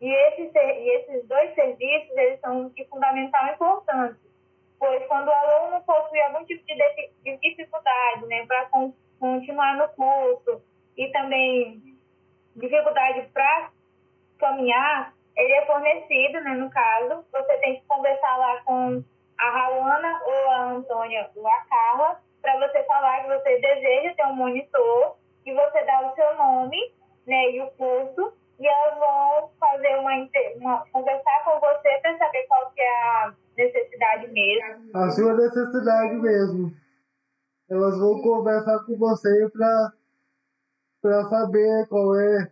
e 0.01 0.09
esses, 0.09 0.55
e 0.55 0.89
esses 0.95 1.27
dois 1.27 1.53
serviços, 1.55 2.15
eles 2.15 2.39
são 2.39 2.69
de 2.69 2.85
fundamental 2.85 3.53
importância, 3.53 4.29
pois 4.79 5.05
quando 5.07 5.27
o 5.27 5.31
aluno 5.31 5.83
possui 5.83 6.21
algum 6.21 6.45
tipo 6.45 6.65
de, 6.65 6.75
de 7.23 7.37
dificuldade 7.37 8.25
né, 8.27 8.45
para 8.45 8.69
continuar 9.19 9.75
no 9.75 9.89
curso 9.89 10.61
e 10.95 11.07
também 11.11 11.81
dificuldade 12.55 13.27
para 13.33 13.71
caminhar, 14.37 15.13
ele 15.35 15.53
é 15.53 15.65
fornecido, 15.65 16.41
né, 16.41 16.51
no 16.51 16.69
caso, 16.69 17.25
você 17.31 17.57
tem 17.57 17.75
que 17.75 17.85
conversar 17.87 18.37
lá 18.37 18.61
com 18.63 19.03
a 19.37 19.49
Rauana 19.49 20.21
ou 20.25 20.49
a 20.49 20.63
Antônia 20.71 21.29
ou 21.35 21.47
a 21.47 21.61
Carla 21.69 22.21
para 22.41 22.57
você 22.57 22.83
falar 22.83 23.21
que 23.21 23.27
você 23.27 23.59
deseja 23.59 24.13
ter 24.15 24.25
um 24.27 24.35
monitor 24.35 25.17
e 25.45 25.53
você 25.53 25.83
dá 25.83 26.09
o 26.09 26.15
seu 26.15 26.35
nome 26.37 26.93
né, 27.27 27.51
e 27.51 27.61
o 27.61 27.71
curso 27.71 28.38
e 28.59 28.67
elas 28.67 28.99
vão 28.99 29.49
fazer 29.57 29.95
uma, 29.95 30.11
uma 30.57 30.85
conversar 30.91 31.43
com 31.45 31.59
você 31.59 31.89
para 32.01 32.17
saber 32.17 32.45
qual 32.47 32.71
que 32.71 32.81
é 32.81 33.03
a 33.03 33.33
necessidade 33.57 34.27
mesmo. 34.31 34.89
A 34.93 35.09
sua 35.11 35.33
necessidade 35.33 36.15
mesmo. 36.15 36.73
Elas 37.69 37.97
vão 37.97 38.21
conversar 38.21 38.79
com 38.85 38.97
você 38.97 39.49
para 39.49 39.93
para 41.01 41.29
saber 41.29 41.87
qual 41.87 42.19
é 42.19 42.51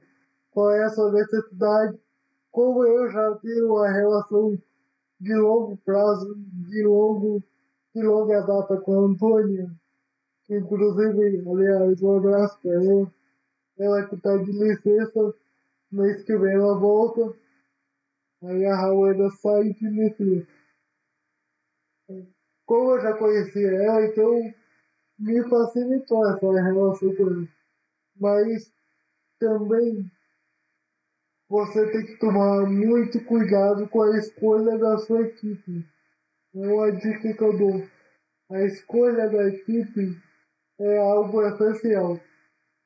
qual 0.51 0.71
é 0.71 0.85
a 0.85 0.89
sua 0.89 1.11
necessidade. 1.11 1.99
Como 2.51 2.85
eu 2.85 3.11
já 3.11 3.35
tenho 3.41 3.73
uma 3.73 3.91
relação 3.91 4.57
de 5.19 5.35
longo 5.35 5.75
prazo, 5.77 6.33
de 6.37 6.83
longo 6.83 7.43
de 7.93 8.01
longa 8.03 8.41
data 8.41 8.77
com 8.77 8.93
a 8.93 9.05
Antônia, 9.07 9.67
que 10.45 10.55
inclusive, 10.55 11.43
aliás, 11.49 12.01
um 12.01 12.17
abraço 12.17 12.59
para 12.61 12.73
ela, 12.73 13.11
ela 13.79 14.07
que 14.07 14.15
está 14.15 14.37
de 14.37 14.51
licença 14.51 15.33
mês 15.91 16.23
que 16.23 16.37
vem 16.37 16.53
ela 16.53 16.79
volta. 16.79 17.37
Aí 18.43 18.65
a 18.65 18.75
Raueda 18.75 19.29
sai 19.31 19.73
de 19.73 19.89
meter. 19.89 20.47
Como 22.65 22.91
eu 22.91 23.01
já 23.01 23.17
conhecia 23.17 23.71
ela, 23.71 24.05
então 24.05 24.53
me 25.19 25.49
facilitou 25.49 26.29
essa 26.29 26.61
relação 26.61 27.15
com 27.15 27.23
ela. 27.23 27.47
Mas 28.19 28.71
também 29.39 30.11
você 31.49 31.91
tem 31.91 32.05
que 32.05 32.17
tomar 32.17 32.67
muito 32.67 33.23
cuidado 33.23 33.87
com 33.87 34.01
a 34.01 34.17
escolha 34.17 34.77
da 34.77 34.97
sua 34.97 35.21
equipe. 35.21 35.85
É 36.53 36.67
uma 36.67 36.91
dica 36.91 37.33
que 37.33 37.43
eu 37.43 37.57
dou. 37.57 37.87
A 38.51 38.63
escolha 38.63 39.29
da 39.29 39.47
equipe 39.47 40.17
é 40.79 40.97
algo 40.97 41.41
essencial. 41.43 42.19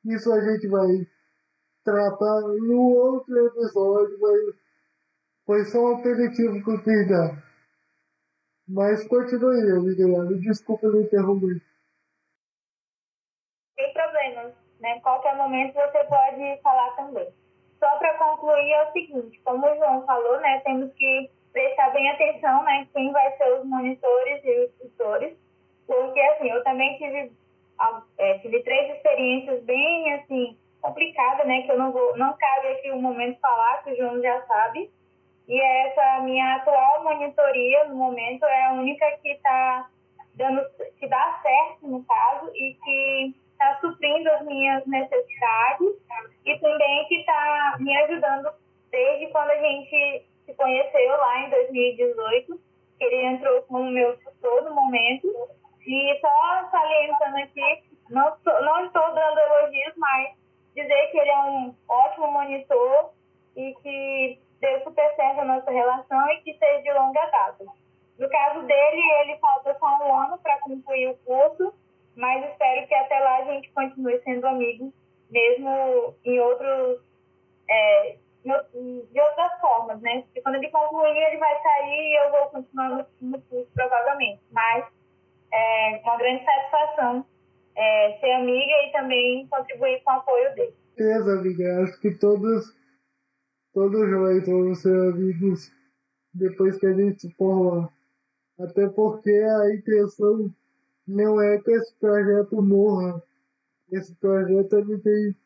Isso 0.04 0.32
a 0.32 0.40
gente 0.40 0.66
vai 0.68 1.06
tratar 1.84 2.40
no 2.40 2.96
outro 2.96 3.46
episódio, 3.46 4.18
mas 4.20 4.56
foi 5.44 5.64
só 5.64 5.78
um 5.78 5.96
aperitivo 5.96 6.62
que 6.62 6.70
eu 6.70 6.82
quis 6.82 7.08
dar. 7.08 7.42
Mas 8.68 9.06
continue, 9.08 9.80
Miguel. 9.80 10.38
Desculpa 10.40 10.88
me 10.88 11.02
interromper. 11.02 11.60
Sem 13.74 13.92
problemas, 13.92 14.54
né? 14.80 15.00
Qualquer 15.00 15.36
momento 15.36 15.74
você 15.74 16.04
pode 16.04 16.62
falar 16.62 16.90
também. 16.96 17.32
Só 17.78 17.98
para 17.98 18.16
concluir 18.16 18.70
é 18.70 18.88
o 18.88 18.92
seguinte, 18.92 19.40
como 19.44 19.66
o 19.66 19.76
João 19.76 20.06
falou, 20.06 20.40
né, 20.40 20.60
temos 20.60 20.92
que 20.94 21.28
prestar 21.52 21.90
bem 21.90 22.08
atenção, 22.10 22.62
né, 22.62 22.86
quem 22.94 23.10
vai 23.10 23.36
ser 23.36 23.58
os 23.58 23.64
monitores 23.64 24.40
e 24.44 24.66
os 24.66 24.72
tutores, 24.74 25.36
porque 25.84 26.20
assim, 26.20 26.48
eu 26.48 26.62
também 26.62 26.96
tive, 26.98 27.32
é, 28.18 28.38
tive 28.38 28.62
três 28.62 28.96
experiências 28.96 29.64
bem 29.64 30.14
assim 30.14 30.56
complicada, 30.82 31.44
né? 31.44 31.62
Que 31.62 31.72
eu 31.72 31.78
não 31.78 31.92
vou, 31.92 32.16
não 32.18 32.36
cabe 32.36 32.68
aqui 32.68 32.90
o 32.90 33.00
momento 33.00 33.40
falar, 33.40 33.82
que 33.82 33.92
o 33.92 33.96
João 33.96 34.20
já 34.20 34.42
sabe. 34.42 34.90
E 35.48 35.60
essa 35.60 36.20
minha 36.20 36.56
atual 36.56 37.04
monitoria, 37.04 37.84
no 37.84 37.94
momento, 37.94 38.44
é 38.44 38.66
a 38.66 38.72
única 38.72 39.10
que 39.22 39.30
está 39.30 39.88
dando, 40.34 40.62
que 40.98 41.06
dá 41.06 41.40
certo, 41.42 41.86
no 41.86 42.04
caso, 42.04 42.50
e 42.54 42.74
que 42.74 43.34
está 43.52 43.78
suprindo 43.80 44.30
as 44.30 44.44
minhas 44.44 44.84
necessidades 44.86 45.88
e 46.44 46.58
também 46.58 47.06
que 47.08 47.16
está 47.16 47.76
me 47.78 47.96
ajudando 47.98 48.50
desde 48.90 49.28
quando 49.28 49.50
a 49.50 49.56
gente 49.56 50.26
se 50.44 50.54
conheceu 50.54 51.16
lá 51.16 51.46
em 51.46 51.50
2018, 51.50 52.60
que 52.98 53.04
ele 53.04 53.26
entrou 53.26 53.62
como 53.62 53.90
meu 53.90 54.16
tutor 54.18 54.64
no 54.64 54.74
momento. 54.74 55.28
E 55.86 56.18
só 56.20 56.68
salientando 56.70 57.36
aqui, 57.38 57.84
não, 58.10 58.36
não 58.44 58.86
estou 58.86 59.11
dizer 60.92 61.10
que 61.10 61.18
ele 61.18 61.30
é 61.30 61.44
um 61.44 61.74
ótimo 61.88 62.30
monitor 62.30 63.10
e 63.56 63.74
que 63.82 64.38
deu 64.60 64.80
super 64.84 65.16
certo 65.16 65.40
a 65.40 65.44
nossa 65.44 65.70
relação 65.70 66.28
e 66.30 66.40
que 66.42 66.54
seja 66.54 66.82
de 66.82 66.92
longa 66.92 67.24
data. 67.26 67.64
No 68.18 68.28
caso 68.28 68.62
dele, 68.62 69.02
ele 69.22 69.38
falta 69.38 69.76
só 69.78 69.86
um 70.04 70.14
ano 70.14 70.38
para 70.38 70.60
concluir 70.60 71.08
o 71.08 71.16
curso, 71.18 71.74
mas 72.14 72.44
espero 72.50 72.86
que 72.86 72.94
até 72.94 73.18
lá 73.18 73.38
a 73.38 73.44
gente 73.44 73.70
continue 73.72 74.20
sendo 74.22 74.46
amigos, 74.46 74.92
mesmo 75.30 76.14
em 76.24 76.38
outros, 76.38 77.00
é, 77.68 78.16
de 78.44 79.20
outras 79.20 79.60
formas, 79.60 80.00
né? 80.02 80.22
Porque 80.22 80.42
quando 80.42 80.56
ele 80.56 80.68
concluir, 80.68 81.16
ele 81.16 81.38
vai 81.38 81.62
sair 81.62 82.10
e 82.10 82.24
eu 82.24 82.30
vou 82.30 82.46
continuar 82.50 82.88
no, 82.90 83.06
no 83.22 83.42
curso, 83.42 83.70
provavelmente. 83.74 84.42
Mas 84.50 84.86
é 85.52 86.00
uma 86.04 86.16
grande 86.16 86.44
satisfação 86.44 87.24
é, 87.74 88.18
ser 88.20 88.32
amiga 88.32 88.72
e 88.86 88.92
também 88.92 89.46
contribuir 89.48 90.02
com 90.04 90.12
o 90.12 90.16
apoio 90.16 90.54
dele. 90.54 90.81
Beleza, 90.96 91.38
amiga. 91.38 91.82
Acho 91.82 91.98
que 92.00 92.10
todos, 92.12 92.76
todos 93.72 94.10
nós 94.10 94.46
vamos 94.46 94.78
ser 94.80 94.94
amigos 95.08 95.72
depois 96.34 96.78
que 96.78 96.86
a 96.86 96.92
gente 96.92 97.30
for 97.34 97.74
lá. 97.74 97.92
Até 98.58 98.88
porque 98.88 99.30
a 99.30 99.74
intenção 99.74 100.54
não 101.06 101.40
é 101.40 101.58
que 101.58 101.70
esse 101.70 101.94
projeto 101.94 102.60
morra. 102.60 103.22
Esse 103.90 104.14
projeto 104.16 104.76
ele 104.76 104.98
tem 104.98 105.36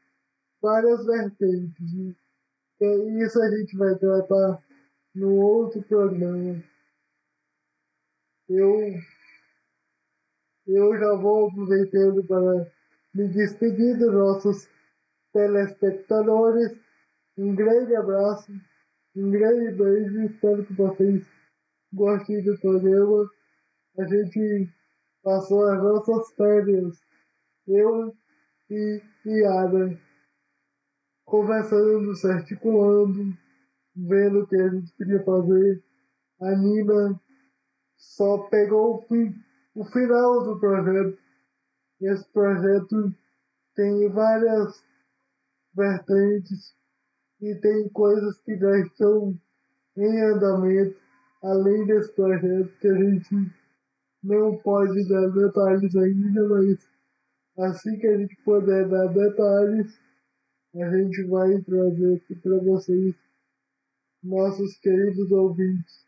várias 0.61 1.07
vertentes. 1.07 1.95
Né? 1.95 2.15
E 2.81 3.23
isso 3.23 3.41
a 3.41 3.51
gente 3.51 3.77
vai 3.77 3.95
tratar 3.95 4.63
no 5.15 5.37
outro 5.37 5.81
programa. 5.83 6.63
Eu 8.49 8.95
eu 10.67 10.99
já 10.99 11.15
vou 11.15 11.49
aproveitando 11.49 12.25
para 12.25 12.73
me 13.15 13.29
despedir 13.29 13.97
dos 13.97 14.13
nossos 14.13 14.76
telespectadores. 15.37 16.73
Um 17.37 17.55
grande 17.55 17.95
abraço, 17.95 18.51
um 19.15 19.31
grande 19.31 19.71
beijo. 19.77 20.25
Espero 20.25 20.65
que 20.65 20.73
vocês 20.73 21.27
gostem 21.93 22.43
do 22.43 22.59
programa. 22.59 23.31
A 23.99 24.05
gente 24.07 24.73
passou 25.23 25.69
as 25.69 25.83
nossas 25.83 26.33
férias, 26.33 26.99
eu 27.69 28.17
e 28.71 29.03
Yara, 29.27 30.01
conversando, 31.27 32.15
se 32.15 32.27
articulando, 32.27 33.37
vendo 33.95 34.41
o 34.41 34.47
que 34.47 34.57
a 34.57 34.69
gente 34.71 34.91
queria 34.97 35.23
fazer. 35.23 35.85
A 36.41 36.57
Nina 36.57 37.21
só 37.97 38.39
pegou 38.49 38.97
o 38.97 39.03
fim 39.03 39.35
o 39.75 39.85
final 39.85 40.45
do 40.45 40.59
projeto. 40.59 41.19
Esse 42.01 42.27
projeto 42.33 43.15
tem 43.75 44.09
várias 44.09 44.83
vertentes 45.77 46.75
e 47.41 47.55
tem 47.57 47.89
coisas 47.91 48.39
que 48.41 48.57
já 48.57 48.79
estão 48.81 49.39
em 49.97 50.21
andamento, 50.23 50.99
além 51.43 51.87
desse 51.87 52.13
projeto 52.15 52.73
que 52.81 52.89
a 52.89 52.95
gente 52.95 53.35
não 54.23 54.57
pode 54.59 55.09
dar 55.09 55.29
detalhes 55.29 55.95
ainda, 55.95 56.49
mas 56.49 56.89
assim 57.59 57.99
que 57.99 58.07
a 58.07 58.17
gente 58.17 58.37
puder 58.45 58.89
dar 58.89 59.07
detalhes, 59.09 59.99
a 60.75 60.97
gente 60.97 61.23
vai 61.25 61.61
trazer 61.63 62.17
aqui 62.17 62.35
para 62.37 62.59
vocês, 62.59 63.15
nossos 64.23 64.77
queridos 64.79 65.31
ouvintes. 65.31 66.07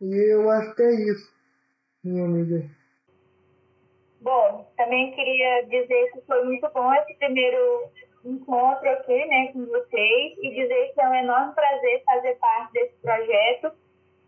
E 0.00 0.32
eu 0.32 0.48
acho 0.50 0.74
que 0.74 0.82
é 0.82 1.10
isso 1.10 1.32
minha 2.04 2.24
amiga? 2.24 2.68
Bom, 4.20 4.72
também 4.76 5.14
queria 5.14 5.62
dizer 5.62 6.10
que 6.12 6.20
foi 6.22 6.44
muito 6.44 6.68
bom 6.72 6.92
esse 6.94 7.14
primeiro 7.14 7.90
encontro 8.24 8.88
aqui 8.88 9.24
né, 9.26 9.52
com 9.52 9.64
vocês 9.66 10.38
e 10.40 10.50
dizer 10.50 10.92
que 10.94 11.00
é 11.00 11.08
um 11.08 11.14
enorme 11.14 11.54
prazer 11.54 12.02
fazer 12.04 12.34
parte 12.38 12.72
desse 12.72 12.94
projeto. 13.00 13.72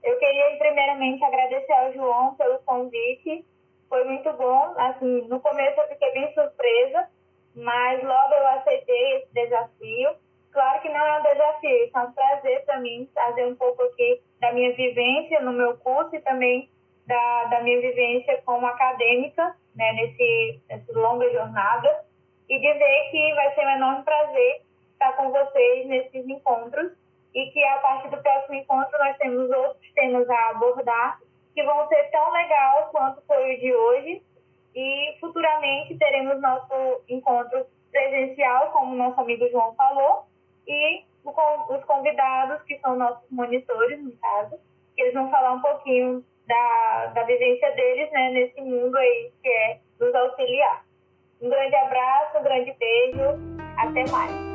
Eu 0.02 0.18
queria, 0.18 0.58
primeiramente, 0.58 1.24
agradecer 1.24 1.72
ao 1.72 1.92
João 1.92 2.34
pelo 2.34 2.58
convite. 2.60 3.44
Foi 3.88 4.04
muito 4.04 4.32
bom. 4.34 4.74
Assim, 4.76 5.22
no 5.28 5.40
começo 5.40 5.80
eu 5.80 5.88
fiquei 5.88 6.12
bem 6.12 6.34
surpresa, 6.34 7.08
mas 7.54 8.02
logo 8.02 8.34
eu 8.34 8.46
aceitei 8.48 9.16
esse 9.16 9.32
desafio. 9.32 10.10
Claro 10.52 10.82
que 10.82 10.88
não 10.88 11.00
é 11.00 11.18
um 11.18 11.22
desafio, 11.22 11.90
é 11.94 11.98
um 11.98 12.12
prazer 12.12 12.64
para 12.64 12.78
mim 12.78 13.08
trazer 13.12 13.46
um 13.46 13.56
pouco 13.56 13.82
aqui 13.82 14.20
da 14.40 14.52
minha 14.52 14.72
vivência 14.74 15.40
no 15.40 15.52
meu 15.52 15.76
curso 15.78 16.14
e 16.14 16.20
também 16.20 16.68
da, 17.06 17.44
da 17.46 17.60
minha 17.60 17.80
vivência 17.80 18.40
como 18.44 18.64
acadêmica, 18.66 19.56
né, 19.74 19.92
nesse, 19.94 20.62
nessa 20.68 20.92
longa 20.92 21.28
jornada 21.32 22.03
e 22.48 22.58
dizer 22.58 23.10
que 23.10 23.34
vai 23.34 23.54
ser 23.54 23.66
um 23.66 23.70
enorme 23.70 24.04
prazer 24.04 24.62
estar 24.92 25.12
com 25.16 25.30
vocês 25.30 25.86
nesses 25.86 26.26
encontros 26.26 26.92
e 27.34 27.50
que 27.50 27.64
a 27.64 27.78
partir 27.78 28.10
do 28.10 28.22
próximo 28.22 28.54
encontro 28.54 28.98
nós 28.98 29.16
temos 29.18 29.50
outros 29.50 29.92
temas 29.94 30.28
a 30.28 30.50
abordar 30.50 31.20
que 31.54 31.62
vão 31.62 31.86
ser 31.88 32.10
tão 32.10 32.30
legal 32.32 32.88
quanto 32.90 33.22
foi 33.26 33.54
o 33.54 33.60
de 33.60 33.74
hoje 33.74 34.22
e 34.74 35.16
futuramente 35.20 35.96
teremos 35.96 36.40
nosso 36.40 37.02
encontro 37.08 37.66
presencial, 37.90 38.72
como 38.72 38.96
nosso 38.96 39.20
amigo 39.20 39.48
João 39.50 39.72
falou, 39.76 40.26
e 40.66 41.04
os 41.24 41.84
convidados, 41.84 42.60
que 42.62 42.78
são 42.80 42.96
nossos 42.96 43.30
monitores, 43.30 44.02
no 44.02 44.12
caso, 44.16 44.58
que 44.94 45.02
eles 45.02 45.14
vão 45.14 45.30
falar 45.30 45.52
um 45.52 45.60
pouquinho 45.60 46.24
da, 46.46 47.06
da 47.14 47.22
vivência 47.22 47.70
deles 47.74 48.10
né, 48.10 48.30
nesse 48.30 48.60
mundo 48.60 48.96
aí 48.96 49.32
que 49.42 49.48
é 49.48 49.78
nos 50.00 50.14
auxiliar. 50.14 50.83
Um 51.44 51.50
grande 51.50 51.76
abraço, 51.76 52.38
um 52.38 52.42
grande 52.42 52.74
beijo, 52.80 53.38
até 53.76 54.10
mais. 54.10 54.53